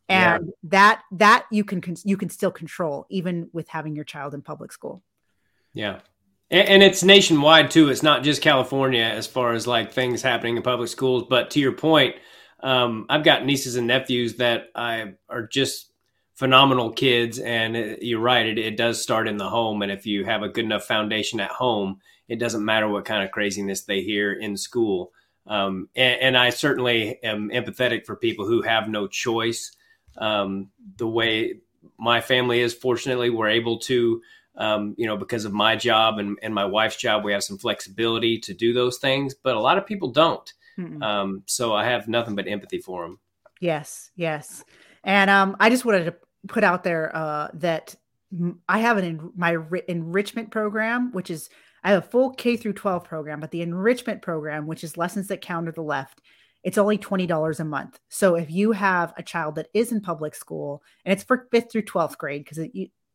[0.10, 0.52] And yeah.
[0.64, 4.72] that that you can you can still control even with having your child in public
[4.72, 5.02] school.
[5.74, 6.02] Yeah.
[6.54, 7.90] And, it's nationwide too.
[7.90, 11.60] It's not just California as far as like things happening in public schools, but to
[11.60, 12.16] your point,
[12.60, 15.92] um, I've got nieces and nephews that I are just
[16.36, 17.40] phenomenal kids.
[17.40, 19.82] And it, you're right, it, it does start in the home.
[19.82, 23.24] And if you have a good enough foundation at home, it doesn't matter what kind
[23.24, 25.12] of craziness they hear in school.
[25.48, 29.76] Um, and, and, I certainly am empathetic for people who have no choice.
[30.18, 31.56] Um, the way
[32.00, 34.22] my family is, fortunately, we're able to,
[34.56, 37.58] um, you know, because of my job and, and, my wife's job, we have some
[37.58, 39.34] flexibility to do those things.
[39.34, 40.54] But a lot of people don't.
[41.04, 43.20] Um, so I have nothing but empathy for them.
[43.60, 44.64] Yes, yes.
[45.04, 46.16] And um, I just wanted to
[46.48, 47.96] put out there uh, that
[48.68, 51.50] I have an en- my re- enrichment program, which is
[51.84, 55.28] I have a full K through 12 program, but the enrichment program, which is lessons
[55.28, 56.22] that counter the left,
[56.64, 58.00] it's only $20 a month.
[58.10, 61.72] So if you have a child that is in public school and it's for fifth
[61.72, 62.66] through 12th grade, because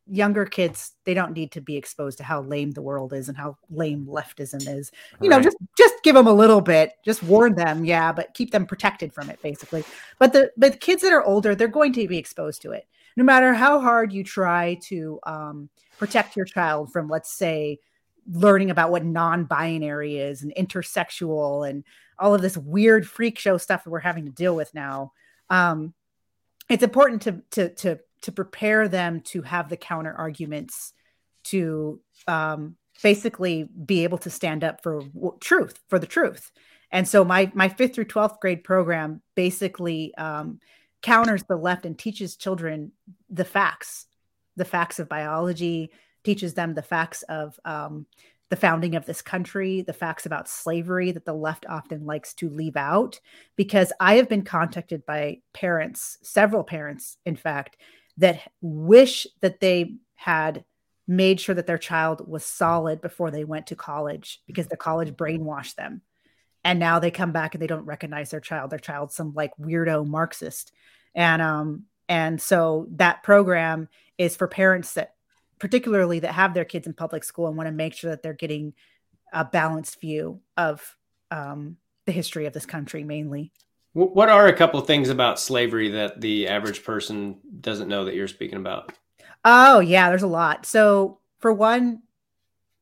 [0.09, 3.37] younger kids, they don't need to be exposed to how lame the world is and
[3.37, 4.91] how lame leftism is.
[5.21, 5.37] You right.
[5.37, 8.65] know, just just give them a little bit, just warn them, yeah, but keep them
[8.65, 9.83] protected from it basically.
[10.17, 12.87] But the but the kids that are older, they're going to be exposed to it
[13.19, 17.77] no matter how hard you try to um, protect your child from, let's say,
[18.31, 21.83] learning about what non-binary is and intersexual and
[22.17, 25.11] all of this weird freak show stuff that we're having to deal with now.
[25.49, 25.93] Um,
[26.69, 30.93] it's important to to to to prepare them to have the counter arguments
[31.45, 36.51] to um, basically be able to stand up for w- truth for the truth.
[36.91, 40.59] And so my my fifth through twelfth grade program basically um,
[41.01, 42.91] counters the left and teaches children
[43.29, 44.07] the facts,
[44.55, 45.91] the facts of biology,
[46.23, 48.05] teaches them the facts of um,
[48.49, 52.49] the founding of this country, the facts about slavery that the left often likes to
[52.49, 53.19] leave out.
[53.55, 57.77] Because I have been contacted by parents, several parents, in fact,
[58.19, 60.63] that wish that they had
[61.07, 65.11] made sure that their child was solid before they went to college because the college
[65.13, 66.01] brainwashed them.
[66.63, 68.69] And now they come back and they don't recognize their child.
[68.69, 70.71] Their child's some like weirdo marxist.
[71.15, 75.15] And um and so that program is for parents that
[75.59, 78.33] particularly that have their kids in public school and want to make sure that they're
[78.33, 78.73] getting
[79.33, 80.95] a balanced view of
[81.31, 83.51] um, the history of this country mainly
[83.93, 88.15] what are a couple of things about slavery that the average person doesn't know that
[88.15, 88.93] you're speaking about
[89.45, 92.01] oh yeah there's a lot so for one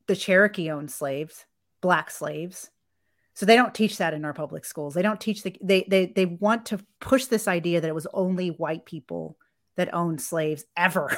[0.07, 1.45] the Cherokee owned slaves,
[1.81, 2.71] black slaves.
[3.33, 4.95] So they don't teach that in our public schools.
[4.95, 8.07] They don't teach the they they they want to push this idea that it was
[8.13, 9.37] only white people
[9.75, 11.15] that owned slaves ever.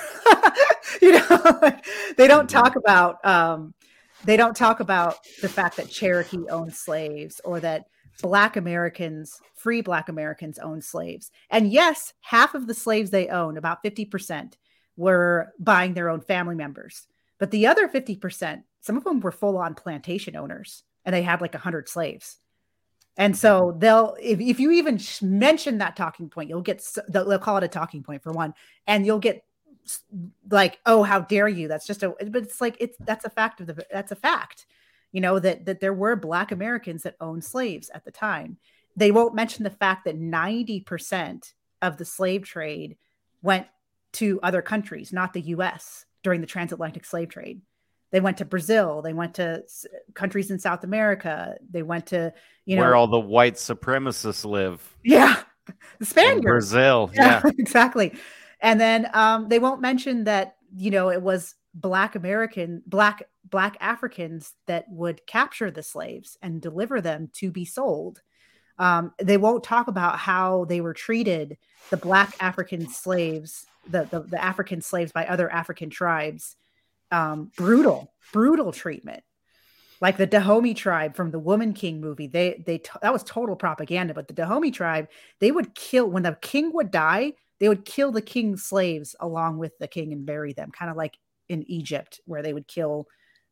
[1.02, 1.72] you know,
[2.18, 3.74] they don't talk about um
[4.26, 7.86] they don't talk about the fact that Cherokee owned slaves or that
[8.22, 11.32] black Americans, free black Americans owned slaves.
[11.50, 14.54] And yes, half of the slaves they owned, about 50%,
[14.98, 17.08] were buying their own family members.
[17.38, 21.42] But the other 50%, some of them were full on plantation owners and they had
[21.42, 22.38] like 100 slaves.
[23.18, 23.80] And so mm-hmm.
[23.80, 27.64] they'll, if, if you even mention that talking point, you'll get, they'll, they'll call it
[27.64, 28.54] a talking point for one,
[28.88, 29.44] and you'll get
[30.50, 31.68] like, oh, how dare you?
[31.68, 34.66] That's just a, but it's like, it's, that's a fact of the, that's a fact,
[35.12, 38.58] you know, that, that there were Black Americans that owned slaves at the time.
[38.96, 42.98] They won't mention the fact that 90% of the slave trade
[43.42, 43.68] went
[44.14, 47.62] to other countries, not the US during the transatlantic slave trade.
[48.12, 49.02] They went to Brazil.
[49.02, 49.64] They went to
[50.16, 51.56] countries in South America.
[51.70, 52.34] They went to
[52.66, 54.82] you know where all the white supremacists live.
[55.04, 55.42] Yeah,
[56.00, 56.38] the Spaniards.
[56.38, 57.12] In Brazil.
[57.14, 57.52] Yeah, yeah.
[57.60, 58.14] exactly.
[58.62, 63.78] And then um, they won't mention that you know it was Black American, Black Black
[63.80, 68.22] Africans that would capture the slaves and deliver them to be sold.
[68.78, 71.58] Um, they won't talk about how they were treated,
[71.90, 76.56] the Black African slaves, the, the, the African slaves by other African tribes
[77.12, 79.24] um, brutal, brutal treatment.
[80.02, 84.14] Like the Dahomey tribe from the Woman King movie, they they that was total propaganda.
[84.14, 85.10] But the Dahomey tribe,
[85.40, 89.58] they would kill when the king would die, they would kill the king's slaves along
[89.58, 91.18] with the king and bury them, kind of like
[91.50, 93.08] in Egypt, where they would kill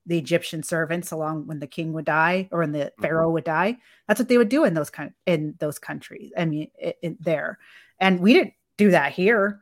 [0.06, 3.02] the Egyptian servants along when the king would die or when the mm-hmm.
[3.04, 3.78] pharaoh would die.
[4.08, 6.32] That's what they would do in those kind in those countries.
[6.38, 6.70] I mean,
[7.02, 7.60] in, there,
[8.00, 9.62] and we didn't do that here.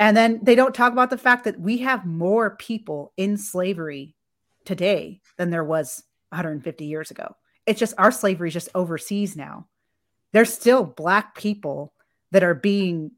[0.00, 4.16] And then they don't talk about the fact that we have more people in slavery
[4.64, 7.36] today than there was 150 years ago.
[7.66, 9.68] It's just our slavery is just overseas now.
[10.32, 11.92] There's still black people
[12.32, 13.12] that are being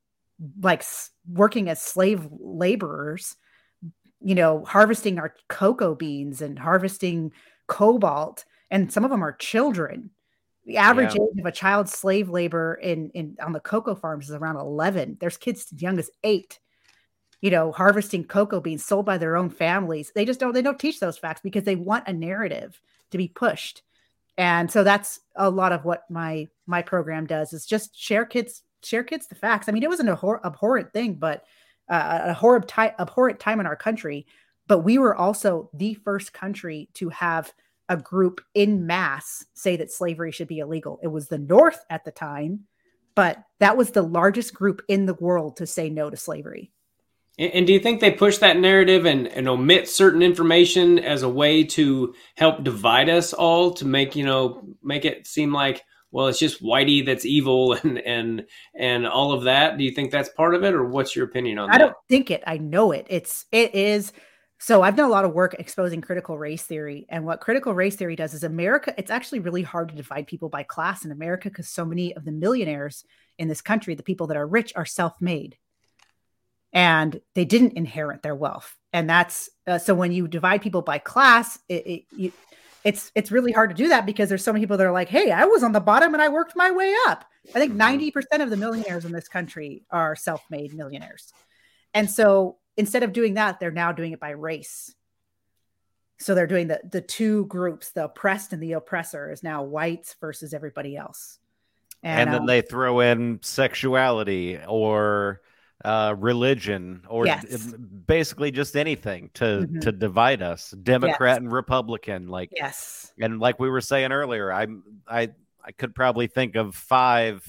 [0.60, 0.84] like
[1.26, 3.36] working as slave laborers,
[4.20, 7.32] you know, harvesting our cocoa beans and harvesting
[7.66, 8.44] cobalt.
[8.70, 10.10] And some of them are children.
[10.64, 11.22] The average yeah.
[11.22, 15.18] age of a child slave labor in, in on the cocoa farms is around 11.
[15.20, 16.58] There's kids as young as eight
[17.40, 20.12] you know, harvesting cocoa beans sold by their own families.
[20.14, 23.28] They just don't they don't teach those facts because they want a narrative to be
[23.28, 23.82] pushed.
[24.38, 28.62] And so that's a lot of what my my program does is just share kids
[28.82, 29.68] share kids the facts.
[29.68, 31.44] I mean, it was an abhor- abhorrent thing, but
[31.88, 34.26] uh, a horrible ty- abhorrent time in our country.
[34.66, 37.52] But we were also the first country to have
[37.88, 40.98] a group in mass say that slavery should be illegal.
[41.02, 42.66] It was the North at the time,
[43.14, 46.72] but that was the largest group in the world to say no to slavery.
[47.38, 51.28] And do you think they push that narrative and, and omit certain information as a
[51.28, 56.28] way to help divide us all to make, you know, make it seem like, well,
[56.28, 59.78] it's just Whitey that's evil and and and all of that.
[59.78, 61.80] Do you think that's part of it, or what's your opinion on I that?
[61.82, 62.42] I don't think it.
[62.46, 63.06] I know it.
[63.08, 64.12] It's it is.
[64.58, 67.96] So I've done a lot of work exposing critical race theory, and what critical race
[67.96, 68.94] theory does is America.
[68.96, 72.24] It's actually really hard to divide people by class in America because so many of
[72.24, 73.04] the millionaires
[73.38, 75.58] in this country, the people that are rich, are self-made
[76.76, 78.76] and they didn't inherit their wealth.
[78.92, 82.32] And that's uh, so when you divide people by class, it, it you,
[82.86, 85.08] it's it's really hard to do that because there's so many people that are like,
[85.08, 88.12] "Hey, I was on the bottom and I worked my way up." I think 90%
[88.12, 88.40] mm-hmm.
[88.42, 91.32] of the millionaires in this country are self-made millionaires.
[91.94, 94.94] And so instead of doing that, they're now doing it by race.
[96.18, 100.14] So they're doing the the two groups, the oppressed and the oppressor is now whites
[100.20, 101.40] versus everybody else.
[102.04, 105.40] And, and then um, they throw in sexuality or
[105.84, 107.74] uh, religion or yes.
[108.06, 109.78] basically just anything to mm-hmm.
[109.80, 111.38] to divide us democrat yes.
[111.38, 114.66] and republican like yes and like we were saying earlier i
[115.06, 115.28] i
[115.64, 117.44] i could probably think of five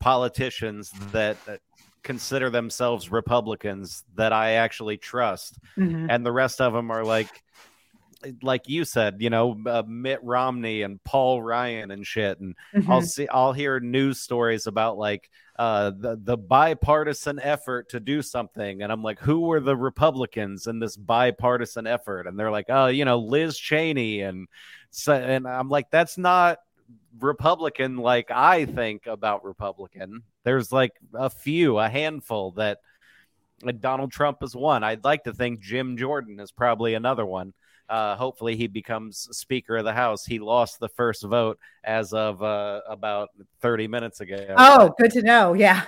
[0.00, 1.60] politicians that, that
[2.02, 6.10] consider themselves republicans that i actually trust mm-hmm.
[6.10, 7.42] and the rest of them are like
[8.42, 12.90] like you said, you know, uh, Mitt Romney and Paul Ryan and shit, and mm-hmm.
[12.90, 18.22] I'll see, I'll hear news stories about like uh, the the bipartisan effort to do
[18.22, 22.26] something, and I'm like, who were the Republicans in this bipartisan effort?
[22.26, 24.46] And they're like, oh, you know, Liz Cheney, and
[24.90, 26.58] so, and I'm like, that's not
[27.18, 30.22] Republican like I think about Republican.
[30.44, 32.78] There's like a few, a handful that.
[33.80, 34.84] Donald Trump is one.
[34.84, 37.54] I'd like to think Jim Jordan is probably another one.
[37.88, 40.24] Uh, hopefully, he becomes Speaker of the House.
[40.24, 43.30] He lost the first vote as of uh, about
[43.60, 44.54] 30 minutes ago.
[44.56, 45.54] Oh, good to know.
[45.54, 45.84] Yeah.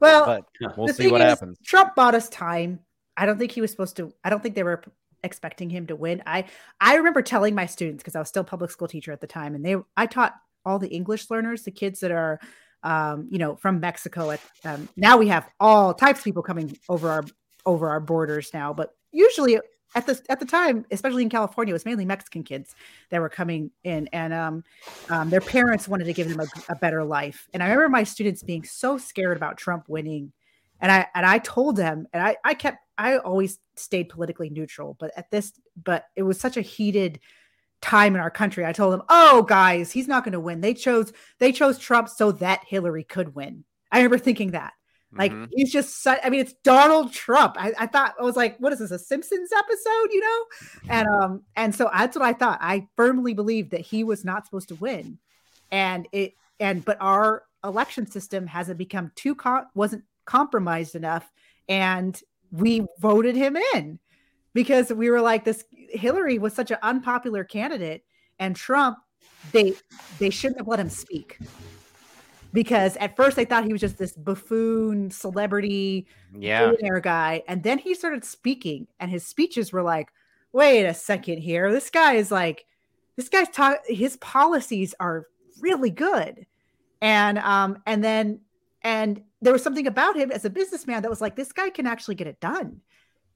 [0.00, 1.58] Well, but we'll see what happens.
[1.64, 2.80] Trump bought us time.
[3.16, 4.12] I don't think he was supposed to.
[4.22, 4.82] I don't think they were
[5.22, 6.22] expecting him to win.
[6.26, 6.44] I
[6.80, 9.54] I remember telling my students because I was still public school teacher at the time,
[9.54, 12.40] and they I taught all the English learners, the kids that are
[12.82, 14.30] um, you know from Mexico.
[14.30, 17.24] At um, now we have all types of people coming over our
[17.66, 19.58] over our borders now, but usually
[19.94, 22.74] at the at the time, especially in California, it was mainly Mexican kids
[23.10, 24.64] that were coming in, and um,
[25.08, 27.48] um, their parents wanted to give them a, a, better life.
[27.54, 30.32] And I remember my students being so scared about Trump winning,
[30.80, 34.96] and I and I told them, and I I kept I always stayed politically neutral,
[34.98, 37.20] but at this, but it was such a heated
[37.80, 38.64] time in our country.
[38.64, 40.60] I told them, "Oh, guys, he's not going to win.
[40.60, 44.72] They chose they chose Trump so that Hillary could win." I remember thinking that.
[45.16, 45.44] Like mm-hmm.
[45.52, 47.56] he's just such, I mean, it's Donald Trump.
[47.58, 50.44] I, I, thought I was like, what is this, a Simpsons episode, you know?
[50.88, 52.58] And um, and so that's what I thought.
[52.60, 55.18] I firmly believed that he was not supposed to win.
[55.70, 61.30] And it and but our election system hasn't become too com- wasn't compromised enough.
[61.68, 63.98] And we voted him in
[64.52, 68.04] because we were like, this Hillary was such an unpopular candidate,
[68.38, 68.98] and Trump,
[69.52, 69.74] they
[70.18, 71.38] they shouldn't have let him speak
[72.54, 76.06] because at first they thought he was just this buffoon celebrity
[76.38, 76.60] yeah.
[76.60, 80.08] billionaire guy and then he started speaking and his speeches were like
[80.54, 81.72] wait a second here.
[81.72, 82.64] This guy is like
[83.16, 85.26] this guy's talk his policies are
[85.60, 86.46] really good.
[87.02, 88.40] And um and then
[88.80, 91.86] and there was something about him as a businessman that was like this guy can
[91.86, 92.80] actually get it done.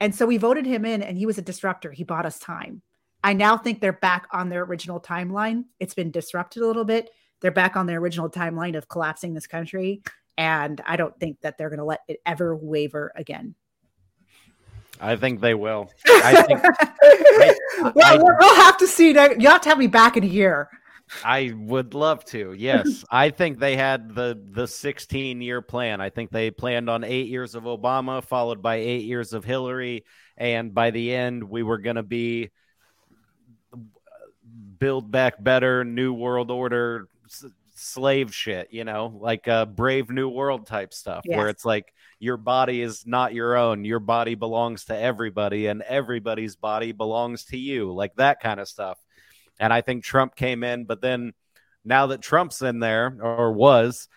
[0.01, 1.91] And so we voted him in and he was a disruptor.
[1.91, 2.83] He bought us time.
[3.25, 5.65] I now think they're back on their original timeline.
[5.81, 7.11] It's been disrupted a little bit
[7.41, 10.03] they're back on their original timeline of collapsing this country.
[10.37, 13.55] And I don't think that they're going to let it ever waver again.
[15.01, 15.91] I think they will.
[16.07, 16.61] I think.
[16.65, 17.55] I,
[17.95, 19.09] well, I, we'll have to see.
[19.09, 20.69] You have to have me back in a year.
[21.25, 22.53] I would love to.
[22.53, 26.01] Yes, I think they had the the 16 year plan.
[26.01, 30.05] I think they planned on eight years of Obama, followed by eight years of Hillary,
[30.37, 32.51] and by the end, we were going to be
[33.73, 33.79] uh,
[34.79, 37.09] build back better, new world order,
[37.75, 41.37] slave shit, you know, like a brave new world type stuff yes.
[41.37, 43.85] where it's like your body is not your own.
[43.85, 48.69] Your body belongs to everybody and everybody's body belongs to you, like that kind of
[48.69, 48.99] stuff.
[49.61, 51.33] And I think Trump came in, but then
[51.85, 54.09] now that Trump's in there or was,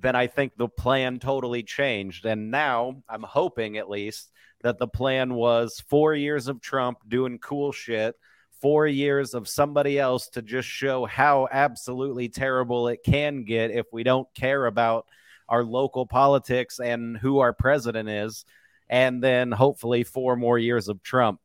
[0.00, 2.26] then I think the plan totally changed.
[2.26, 4.30] And now I'm hoping at least
[4.62, 8.14] that the plan was four years of Trump doing cool shit
[8.60, 13.86] four years of somebody else to just show how absolutely terrible it can get if
[13.92, 15.06] we don't care about
[15.48, 18.44] our local politics and who our president is.
[18.88, 21.40] And then hopefully four more years of Trump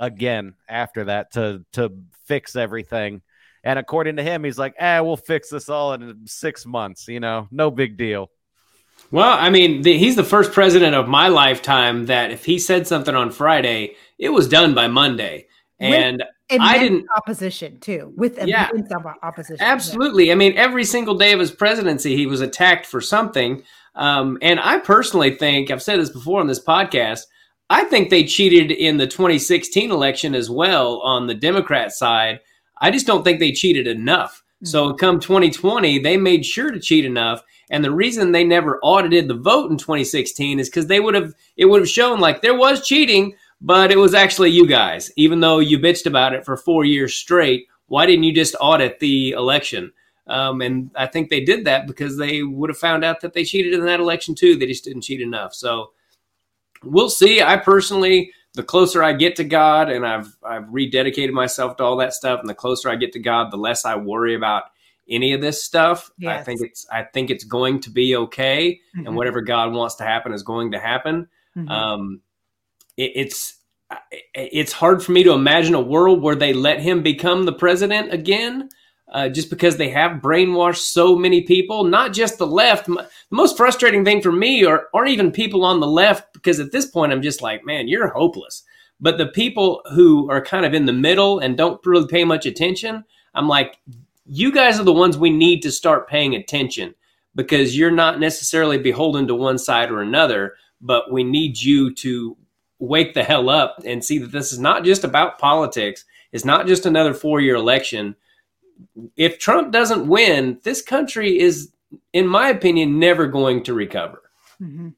[0.00, 1.92] again after that to to
[2.24, 3.22] fix everything.
[3.64, 7.20] And according to him, he's like, ah, we'll fix this all in six months, you
[7.20, 8.30] know, no big deal.
[9.10, 12.86] Well, I mean, the, he's the first president of my lifetime that if he said
[12.86, 15.46] something on Friday, it was done by Monday.
[15.80, 18.70] And I didn't opposition too with yeah,
[19.22, 19.64] opposition.
[19.64, 20.26] Absolutely.
[20.26, 20.32] Yeah.
[20.32, 23.62] I mean, every single day of his presidency, he was attacked for something.
[23.94, 27.22] Um, and I personally think I've said this before on this podcast.
[27.70, 32.40] I think they cheated in the 2016 election as well on the Democrat side.
[32.80, 34.42] I just don't think they cheated enough.
[34.56, 34.66] Mm-hmm.
[34.66, 37.42] So come 2020, they made sure to cheat enough.
[37.70, 41.32] And the reason they never audited the vote in 2016 is because they would have
[41.56, 45.10] it would have shown like there was cheating, but it was actually you guys.
[45.16, 48.98] Even though you bitched about it for four years straight, why didn't you just audit
[48.98, 49.92] the election?
[50.26, 53.44] Um, and I think they did that because they would have found out that they
[53.44, 54.56] cheated in that election too.
[54.56, 55.54] They just didn't cheat enough.
[55.54, 55.92] So
[56.82, 57.40] we'll see.
[57.40, 61.96] I personally, the closer I get to God, and I've I've rededicated myself to all
[61.98, 64.64] that stuff, and the closer I get to God, the less I worry about
[65.08, 66.10] any of this stuff.
[66.18, 66.40] Yes.
[66.40, 69.06] I think it's I think it's going to be okay, mm-hmm.
[69.06, 71.28] and whatever God wants to happen is going to happen.
[71.56, 71.68] Mm-hmm.
[71.68, 72.20] Um,
[72.96, 73.58] it, it's
[74.34, 78.12] it's hard for me to imagine a world where they let him become the president
[78.12, 78.68] again.
[79.12, 82.86] Uh, just because they have brainwashed so many people, not just the left.
[82.86, 86.72] The most frustrating thing for me are, aren't even people on the left, because at
[86.72, 88.62] this point I'm just like, man, you're hopeless.
[89.00, 92.46] But the people who are kind of in the middle and don't really pay much
[92.46, 93.04] attention,
[93.34, 93.78] I'm like,
[94.24, 96.94] you guys are the ones we need to start paying attention
[97.34, 102.36] because you're not necessarily beholden to one side or another, but we need you to
[102.82, 106.04] wake the hell up and see that this is not just about politics.
[106.32, 108.16] It's not just another four year election.
[109.16, 111.70] If Trump doesn't win, this country is,
[112.12, 114.22] in my opinion, never going to recover.
[114.60, 114.88] Mm-hmm.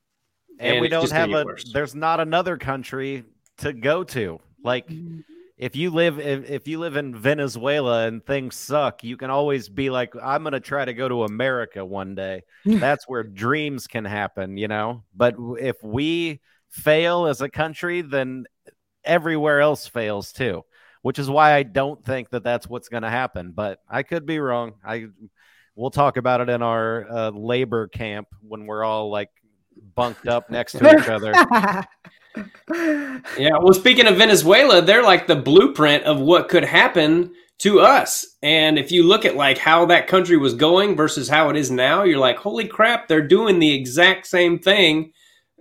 [0.61, 1.70] And, and, we don't have a, worse.
[1.73, 3.24] there's not another country
[3.59, 4.40] to go to.
[4.62, 5.20] Like, mm-hmm.
[5.59, 9.69] if you live if, if you live in Venezuela and things suck, you can always
[9.69, 12.44] be like, I'm gonna try to go to America one day.
[12.65, 15.02] That's where dreams can happen, you know.
[15.15, 16.40] But if we
[16.74, 18.44] fail as a country, then
[19.05, 20.64] everywhere else fails too,
[21.02, 23.52] which is why I don't think that that's what's going to happen.
[23.55, 24.74] But I could be wrong.
[24.84, 25.06] I
[25.76, 29.30] we'll talk about it in our uh, labor camp when we're all like
[29.94, 31.32] bunked up next to each other.
[33.38, 33.59] Yeah.
[33.60, 38.26] Well, speaking of Venezuela, they're like the blueprint of what could happen to us.
[38.42, 41.70] And if you look at like how that country was going versus how it is
[41.70, 45.12] now, you're like, holy crap, they're doing the exact same thing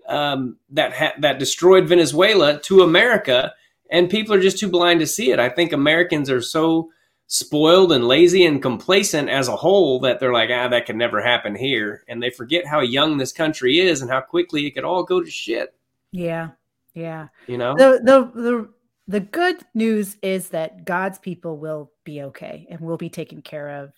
[0.08, 3.54] um, that ha- that destroyed Venezuela to America,
[3.90, 5.40] and people are just too blind to see it.
[5.40, 6.90] I think Americans are so
[7.28, 11.22] spoiled and lazy and complacent as a whole that they're like, ah, that could never
[11.22, 14.84] happen here, and they forget how young this country is and how quickly it could
[14.84, 15.74] all go to shit.
[16.12, 16.50] yeah,
[16.94, 17.28] yeah.
[17.48, 17.76] You know?
[17.76, 18.70] the the the
[19.08, 23.84] the good news is that God's people will be okay and will be taken care
[23.84, 23.92] of.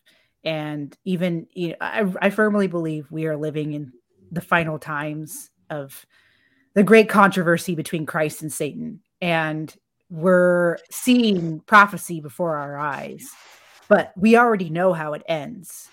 [0.44, 3.94] And even you know, I, I firmly believe we are living in
[4.32, 6.06] the final times of
[6.74, 9.74] the great controversy between Christ and Satan, and
[10.10, 13.30] we're seeing prophecy before our eyes.
[13.88, 15.90] But we already know how it ends.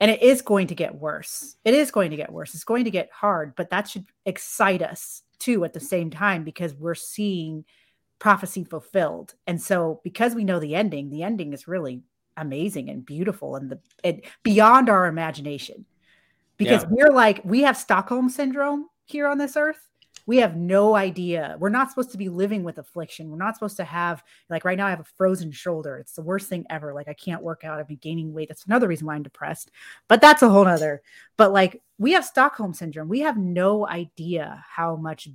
[0.00, 1.56] And it is going to get worse.
[1.64, 2.54] It is going to get worse.
[2.54, 6.44] It's going to get hard, but that should excite us too at the same time
[6.44, 7.64] because we're seeing
[8.18, 9.34] prophecy fulfilled.
[9.46, 12.02] And so because we know the ending, the ending is really
[12.36, 15.86] amazing and beautiful and the it, beyond our imagination.
[16.56, 16.88] Because Yeah.
[16.90, 19.88] we're like we have Stockholm syndrome here on this earth.
[20.24, 21.56] We have no idea.
[21.58, 23.28] We're not supposed to be living with affliction.
[23.28, 25.98] We're not supposed to have like right now I have a frozen shoulder.
[25.98, 26.94] It's the worst thing ever.
[26.94, 27.80] Like I can't work out.
[27.80, 28.48] I've been gaining weight.
[28.48, 29.70] That's another reason why I'm depressed.
[30.06, 31.02] But that's a whole nother.
[31.36, 33.08] But like we have Stockholm syndrome.
[33.08, 35.28] We have no idea how much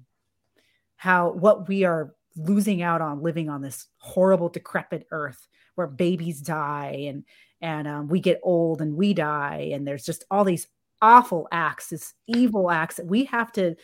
[0.95, 6.41] how what we are losing out on living on this horrible decrepit earth where babies
[6.41, 7.23] die and
[7.61, 10.67] and um, we get old and we die and there's just all these
[11.01, 13.75] awful acts this evil acts that we have to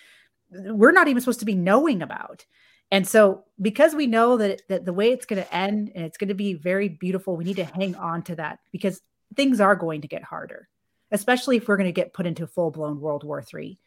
[0.51, 2.45] we're not even supposed to be knowing about
[2.91, 6.17] and so because we know that that the way it's going to end and it's
[6.17, 9.01] going to be very beautiful we need to hang on to that because
[9.35, 10.67] things are going to get harder
[11.13, 13.79] especially if we're going to get put into full-blown world war III.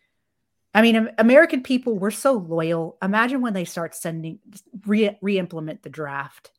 [0.73, 2.97] I mean, American people, we're so loyal.
[3.03, 4.39] Imagine when they start sending
[4.87, 6.51] re re-implement the draft.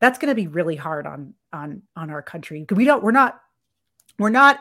[0.00, 2.66] That's going to be really hard on on on our country.
[2.70, 3.02] We don't.
[3.02, 3.40] We're not.
[4.18, 4.58] We're not.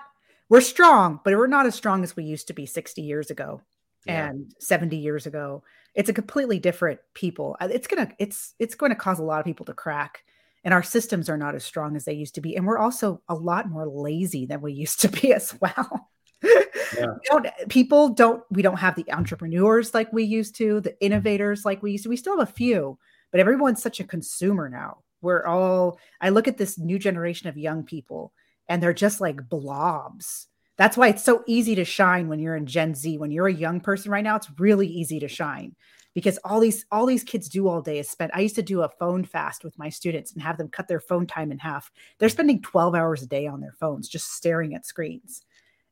[0.51, 3.61] We're strong, but we're not as strong as we used to be 60 years ago
[4.05, 4.27] Yeah.
[4.31, 5.63] and 70 years ago.
[5.95, 7.55] It's a completely different people.
[7.61, 8.11] Uh, It's gonna.
[8.19, 10.25] It's it's going to cause a lot of people to crack.
[10.65, 13.21] And our systems are not as strong as they used to be, and we're also
[13.29, 16.09] a lot more lazy than we used to be as well.
[16.43, 17.05] Yeah.
[17.29, 21.81] Don't people don't we don't have the entrepreneurs like we used to the innovators like
[21.81, 22.97] we used to we still have a few
[23.31, 27.57] but everyone's such a consumer now we're all i look at this new generation of
[27.57, 28.33] young people
[28.71, 30.47] and they're just like blobs.
[30.77, 33.17] That's why it's so easy to shine when you're in gen z.
[33.17, 35.75] When you're a young person right now it's really easy to shine
[36.13, 38.81] because all these all these kids do all day is spend i used to do
[38.81, 41.91] a phone fast with my students and have them cut their phone time in half.
[42.17, 45.43] They're spending 12 hours a day on their phones just staring at screens.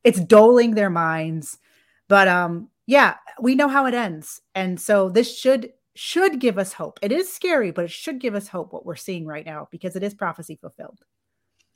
[0.02, 1.58] It's doling their minds.
[2.08, 4.40] But um yeah we know how it ends.
[4.54, 6.98] And so this should should give us hope.
[7.02, 9.96] It is scary but it should give us hope what we're seeing right now because
[9.96, 11.00] it is prophecy fulfilled.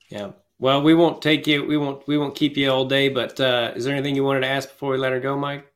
[0.09, 0.33] Yeah.
[0.65, 1.63] Well, we won't take you.
[1.67, 2.09] We won't.
[2.09, 3.11] We won't keep you all day.
[3.11, 5.71] But uh, is there anything you wanted to ask before we let her go, Mike?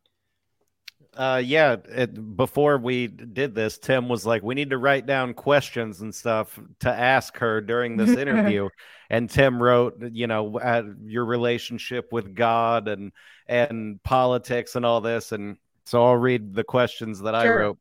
[1.15, 1.77] Uh, yeah.
[1.91, 6.15] It, before we did this, Tim was like, "We need to write down questions and
[6.15, 8.71] stuff to ask her during this interview."
[9.11, 13.13] and Tim wrote, you know, uh, your relationship with God and
[13.47, 15.33] and politics and all this.
[15.33, 17.79] And so I'll read the questions that I wrote.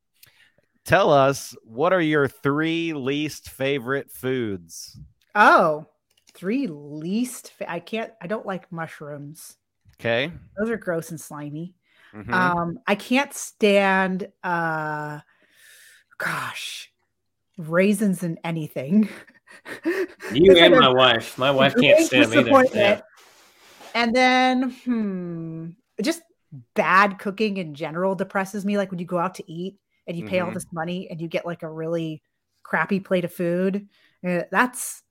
[0.83, 4.99] Tell us what are your three least favorite foods?
[5.35, 5.85] oh
[6.37, 9.57] three least fa- i can't i don't like mushrooms
[9.99, 10.31] Okay.
[10.57, 11.73] those are gross and slimy
[12.13, 12.33] Mhm.
[12.33, 15.19] um i can't stand uh
[16.17, 16.91] gosh
[17.57, 19.09] raisins and anything
[20.31, 21.37] You and my wife.
[21.37, 22.49] My wife can't stand them either.
[22.49, 22.75] disappointment.
[22.75, 23.01] Yeah.
[23.95, 25.67] And then, hmm,
[26.01, 26.21] just
[26.73, 28.77] bad cooking in general depresses me.
[28.77, 30.55] Like when you go out to eat and you pay all Mhm.
[30.55, 32.21] this money and you get like a really
[32.63, 33.87] crappy plate of food.
[34.23, 35.01] eh, that's,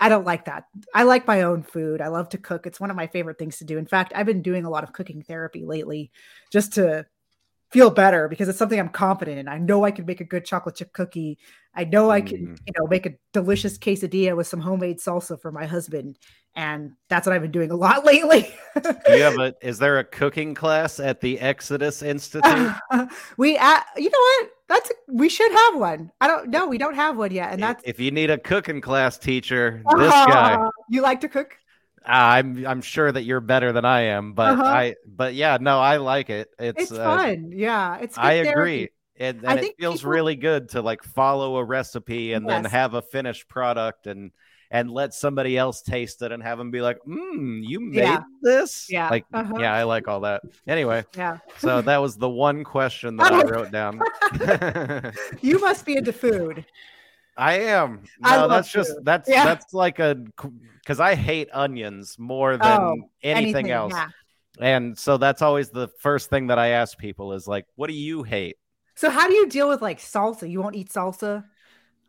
[0.00, 0.64] I don't like that.
[0.94, 2.00] I like my own food.
[2.00, 2.66] I love to cook.
[2.66, 3.76] It's one of my favorite things to do.
[3.78, 6.10] In fact, I've been doing a lot of cooking therapy lately
[6.50, 7.06] just to
[7.70, 9.46] feel better because it's something I'm confident in.
[9.46, 11.38] I know I can make a good chocolate chip cookie.
[11.74, 12.58] I know I can, Mm.
[12.66, 16.18] you know, make a delicious quesadilla with some homemade salsa for my husband.
[16.56, 18.52] And that's what I've been doing a lot lately.
[19.06, 19.54] Have a?
[19.62, 22.72] Is there a cooking class at the Exodus Institute?
[23.36, 24.50] we, uh, you know what?
[24.70, 26.12] That's we should have one.
[26.20, 26.68] I don't know.
[26.68, 30.10] We don't have one yet, and that's if you need a cooking class teacher, this
[30.12, 30.64] guy.
[30.88, 31.56] You like to cook?
[32.06, 34.62] I'm I'm sure that you're better than I am, but Uh-huh.
[34.64, 36.48] I but yeah, no, I like it.
[36.58, 37.52] It's, It's, uh, fun.
[37.52, 38.16] Yeah, it's.
[38.16, 38.48] I therapy.
[38.50, 38.88] agree.
[39.18, 42.94] and, I it feels people- really good to like follow a recipe and then have
[42.94, 44.30] a finished product and
[44.72, 48.22] and let somebody else taste it and have them be like, "Mmm, you made Yeah.
[48.42, 49.08] this." Yeah.
[49.10, 49.54] like Uh-huh.
[49.58, 50.42] yeah, I like all that.
[50.68, 51.38] Anyway, Yeah.
[51.58, 53.48] so that was the one question that I Oh.
[53.48, 54.00] wrote down.
[55.42, 56.64] You must be into food.
[57.36, 58.02] I am.
[58.22, 59.44] I No, love that's just that's Yeah.
[59.44, 60.14] that's like a
[60.82, 63.92] because I hate onions more than Oh, anything, else.
[63.94, 64.08] Yeah.
[64.60, 67.94] And so that's always the first thing that I ask people is like, what do
[67.94, 68.56] you hate?
[68.94, 70.50] So how do you deal with like salsa?
[70.50, 71.44] You won't eat salsa?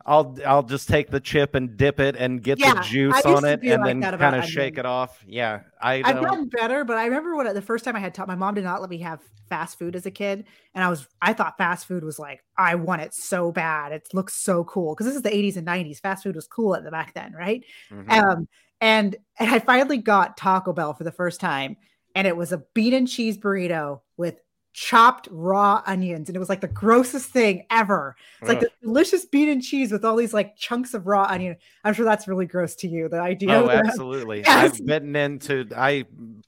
[0.04, 3.44] I'll I'll just take the chip and dip it and get Yeah, the juice on
[3.44, 5.24] it and like then kind of shake it off.
[5.26, 8.28] Yeah, I I've gotten better, but I remember when the first time I had taught
[8.28, 11.06] my mom did not let me have fast food as a kid, and I was
[11.20, 13.92] I thought fast food was like I want it so bad.
[13.92, 16.00] It looks so cool because this is the 80s and 90s.
[16.00, 17.64] Fast food was cool at the back then, right?
[17.90, 18.10] Mhm.
[18.10, 18.48] Um,
[18.80, 21.76] and and I finally got Taco Bell for the first time,
[22.14, 24.40] and it was a bean and cheese burrito with
[24.74, 28.16] chopped raw onions, and it was like the grossest thing ever.
[28.40, 28.64] It's like Ugh.
[28.64, 31.56] the delicious bean and cheese with all these like chunks of raw onion.
[31.84, 33.08] I'm sure that's really gross to you.
[33.08, 33.52] The idea.
[33.52, 34.42] Oh, absolutely.
[34.52, 34.80] Yes.
[34.80, 36.04] I've bitten into I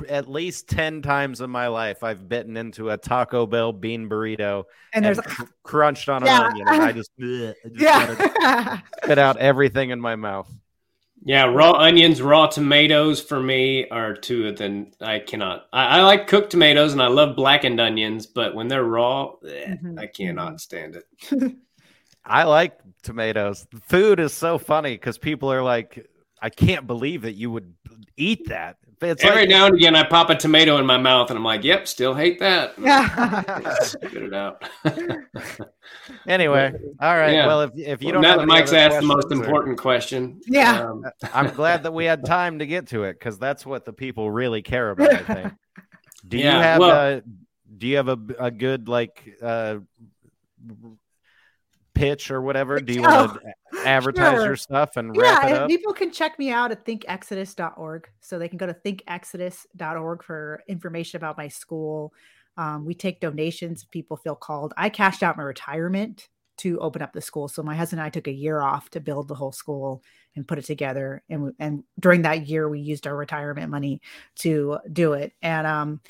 [0.08, 4.64] at least 10 times in my life I've bitten into a Taco Bell bean burrito
[4.92, 6.40] and there's cr- crunched on Yeah.
[6.40, 8.80] an onion and I just, bleh, I just yeah.
[9.02, 10.50] spit out everything in my mouth.
[11.26, 15.66] Yeah, raw onions, raw tomatoes for me are two of the I cannot.
[15.72, 19.74] I, I like cooked tomatoes and I love blackened onions, but when they're raw, eh,
[19.74, 21.56] Mhm, I cannot stand it.
[22.24, 23.66] I like tomatoes.
[23.82, 26.06] Food is so funny because people are like,
[26.40, 27.74] I can't believe that you would
[28.16, 28.76] eat that.
[29.00, 31.44] It's Every like, now and again, I pop a tomato in my mouth and I'm
[31.44, 32.74] like, "Yep, still hate that."
[33.82, 34.62] Spit it out.
[36.26, 37.32] anyway, all right.
[37.32, 37.46] Yeah.
[37.46, 40.40] Well, if, if you Well, don't now that Mike's asked the most or- important question,
[40.46, 40.82] Yeah.
[40.88, 41.04] um,
[41.34, 44.30] I'm glad that we had time to get to it because that's what the people
[44.30, 45.12] really care about.
[45.12, 45.52] I think.
[46.26, 47.22] Do Yeah, you have well- a
[47.76, 49.76] Do you have a, a good like uh,
[51.94, 52.80] pitch or whatever?
[52.80, 54.46] Do you want to advertise sure.
[54.46, 55.68] your stuff and wrap yeah, it and up?
[55.68, 58.08] people can check me out at thinkexodus.org.
[58.20, 62.12] So they can go to thinkexodus.org for information about my school.
[62.56, 64.72] Um, we take donations if people feel called.
[64.76, 67.48] I cashed out my retirement to open up the school.
[67.48, 70.04] So my husband and I took a year off to build the whole school
[70.36, 71.22] and put it together.
[71.28, 74.00] And we- and during that year, we used our retirement money
[74.36, 75.32] to do it.
[75.42, 76.00] And um,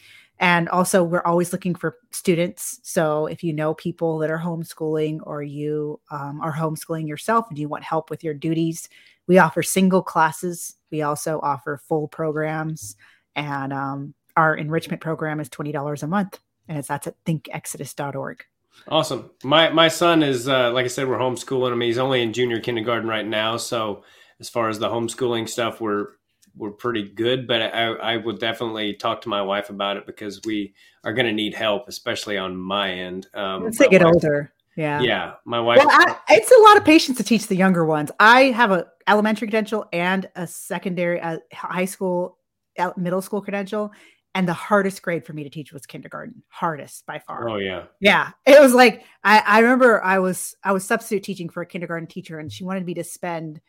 [0.41, 2.81] and also we're always looking for students.
[2.83, 7.59] So if you know people that are homeschooling or you um, are homeschooling yourself and
[7.59, 8.89] you want help with your duties,
[9.27, 10.75] we offer single classes.
[10.91, 12.97] We also offer full programs,
[13.37, 16.39] and um, our enrichment program is twenty dollars a month,
[16.69, 18.45] and it's that's at thinkexodus.org.
[18.89, 19.31] Awesome.
[19.43, 21.81] My my son is uh, like I said, we're homeschooling him.
[21.81, 24.05] He's only in junior kindergarten right now, so
[24.41, 26.09] as far as the homeschooling stuff, we're
[26.57, 27.47] we're pretty good.
[27.47, 30.75] But I, I would definitely talk to my wife about it because we
[31.05, 33.27] are going to need help, especially on my end.
[33.35, 35.01] Um, Once they get wife- older, yeah.
[35.01, 35.79] yeah, my wife.
[35.79, 38.11] Well, I, it's a lot of patience to teach the younger ones.
[38.19, 42.39] I have a elementary credential and a secondary, uh, high school,
[42.97, 43.93] middle school credential,
[44.35, 46.43] and the hardest grade for me to teach was kindergarten.
[46.49, 47.49] Hardest by far.
[47.49, 51.49] oh yeah, Yeah, it was like I, I remember I was I was substitute teaching
[51.49, 53.61] for a kindergarten teacher, and she wanted me to spend,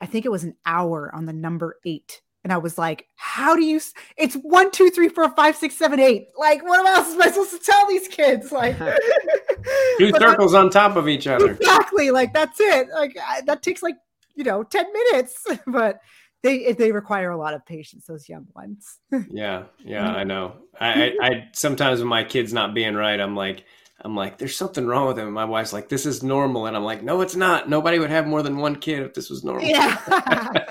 [0.00, 3.56] I think it was an hour on the number eight, and I was like, "How
[3.56, 3.76] do you?
[3.76, 6.28] s- It's one, two, three, four, five, six, seven, eight.
[6.38, 8.52] Like, what else am I supposed to tell these kids?
[8.52, 8.76] Like,
[9.98, 11.52] two circles on top of each other.
[11.52, 12.10] exactly.
[12.10, 12.88] Like that's it.
[12.94, 13.96] Like I, that takes like
[14.34, 16.00] you know ten minutes, but
[16.42, 18.04] they they require a lot of patience.
[18.06, 18.98] Those young ones.
[19.30, 20.56] Yeah, yeah, I know.
[20.78, 23.64] I, I, I sometimes when my kid's not being right, I'm like,
[24.04, 25.26] I'm like, there's something wrong with him.
[25.26, 27.70] And my wife's like, this is normal, and I'm like, no, it's not.
[27.70, 29.64] Nobody would have more than one kid if this was normal.
[29.64, 29.98] yeah.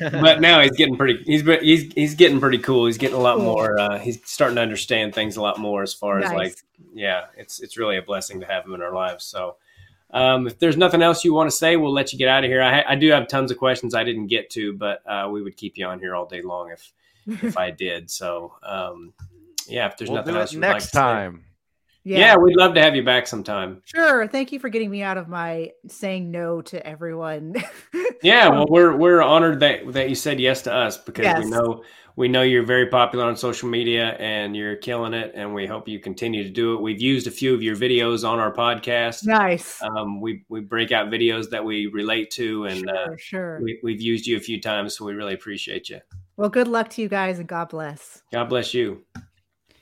[0.00, 1.22] but now he's getting pretty.
[1.24, 2.86] He's he's he's getting pretty cool.
[2.86, 3.78] He's getting a lot more.
[3.78, 6.56] Uh, he's starting to understand things a lot more as far as like,
[6.92, 9.24] yeah, it's it's really a blessing to have him in our lives.
[9.24, 9.56] So.
[10.12, 12.50] Um, if there's nothing else you want to say, we'll let you get out of
[12.50, 12.60] here.
[12.60, 15.56] I, I do have tons of questions I didn't get to, but uh, we would
[15.56, 16.92] keep you on here all day long if
[17.28, 18.10] if I did.
[18.10, 19.12] So, um,
[19.68, 20.98] yeah, if there's We'll nothing else it you'd like next to say.
[20.98, 21.44] time.
[22.04, 22.36] Yeah.
[22.36, 23.82] we'd love to have you back sometime.
[23.84, 24.26] Sure.
[24.26, 27.54] Thank you for getting me out of my saying no to everyone.
[28.22, 31.42] Yeah, well, we're we're honored that that you said yes to us because Yes.
[31.42, 31.82] we know
[32.16, 35.88] we know you're very popular on social media and you're killing it, and we hope
[35.88, 36.82] you continue to do it.
[36.82, 39.24] We've used a few of your videos on our podcast.
[39.26, 39.80] nice.
[39.82, 43.60] Um, we we break out videos that we relate to, and sure, uh, sure.
[43.62, 46.00] we, we've used you a few times, so we really appreciate you.
[46.36, 48.20] well, good luck to you guys and God bless.
[48.32, 49.02] God bless you.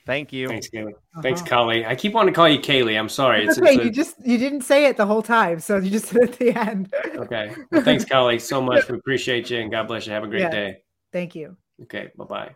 [0.08, 0.48] Thank you.
[0.48, 0.92] Thanks, Kaylee.
[1.22, 1.50] Thanks, Uh-huh.
[1.66, 1.86] Kaylee.
[1.86, 2.98] I keep wanting to call you Kaylee.
[2.98, 3.44] I'm sorry.
[3.44, 3.74] It's It's, okay.
[3.74, 6.22] it's a- you just you didn't say it the whole time, so you just said
[6.22, 6.94] it at the end.
[7.14, 7.54] Okay.
[7.70, 8.88] Well, thanks, Kali, so much.
[8.88, 10.12] We appreciate you and God bless you.
[10.14, 10.50] Have a great Yeah.
[10.50, 10.76] day.
[11.12, 11.56] Thank you.
[11.82, 12.08] Okay.
[12.16, 12.50] Bye bye.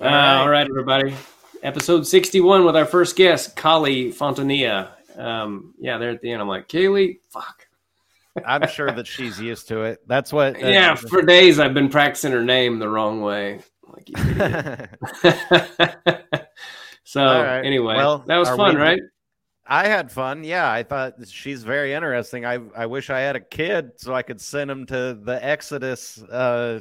[0.00, 0.36] All Uh, right.
[0.40, 1.14] all right, everybody.
[1.62, 4.88] episode 61 with our first guest, Kali Fontanilla.
[5.16, 7.66] Um, yeah, there at the end, I'm like, Kaylee, fuck.
[8.44, 10.00] I'm sure that she's used to it.
[10.06, 10.56] That's what.
[10.62, 13.60] uh, yeah, for days I've been practicing her name the wrong way.
[14.00, 14.16] Like, you
[17.04, 17.64] so right.
[17.64, 19.00] anyway, Well, that was fun, we- right?
[19.66, 20.42] I had fun.
[20.42, 22.44] Yeah, I thought she's very interesting.
[22.44, 26.20] I I wish I had a kid so I could send him to the Exodus.
[26.20, 26.80] Uh,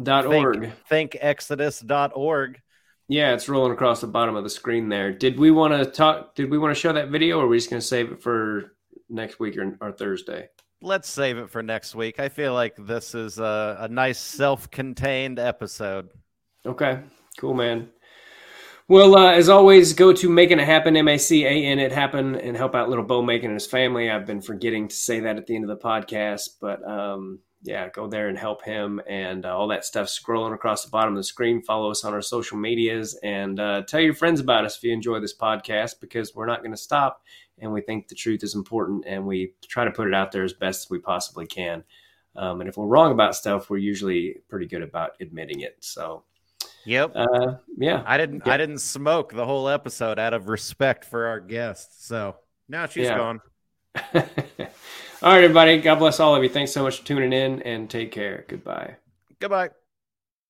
[0.00, 0.72] Dot think, org.
[0.90, 2.60] thinkexodus.org.
[3.08, 5.12] Yeah, it's rolling across the bottom of the screen there.
[5.12, 6.36] Did we want to talk?
[6.36, 8.22] Did we want to show that video, or are we just going to save it
[8.22, 8.76] for
[9.08, 10.48] next week or, or Thursday?
[10.82, 12.20] Let's save it for next week.
[12.20, 16.10] I feel like this is a, a nice self-contained episode.
[16.66, 17.00] Okay,
[17.38, 17.90] cool, man.
[18.86, 21.92] Well, uh, as always, go to making it happen, M A C A N it
[21.92, 24.10] happen, and help out little Bo Macon and his family.
[24.10, 27.88] I've been forgetting to say that at the end of the podcast, but um, yeah,
[27.88, 31.16] go there and help him and uh, all that stuff scrolling across the bottom of
[31.16, 31.62] the screen.
[31.62, 34.92] Follow us on our social medias and uh, tell your friends about us if you
[34.92, 37.22] enjoy this podcast because we're not going to stop
[37.58, 40.44] and we think the truth is important and we try to put it out there
[40.44, 41.84] as best as we possibly can.
[42.36, 45.78] Um, and if we're wrong about stuff, we're usually pretty good about admitting it.
[45.80, 46.24] So,
[46.86, 47.12] Yep.
[47.14, 48.02] uh, yeah.
[48.06, 48.52] I didn't yeah.
[48.52, 52.06] I didn't smoke the whole episode out of respect for our guest.
[52.06, 52.36] So
[52.68, 53.16] now she's Yeah.
[53.16, 53.40] gone.
[54.14, 54.22] all
[55.22, 55.78] right, everybody.
[55.80, 56.48] God bless all of you.
[56.48, 58.44] Thanks so much for tuning in and take care.
[58.48, 58.96] Goodbye.
[59.40, 59.70] Goodbye.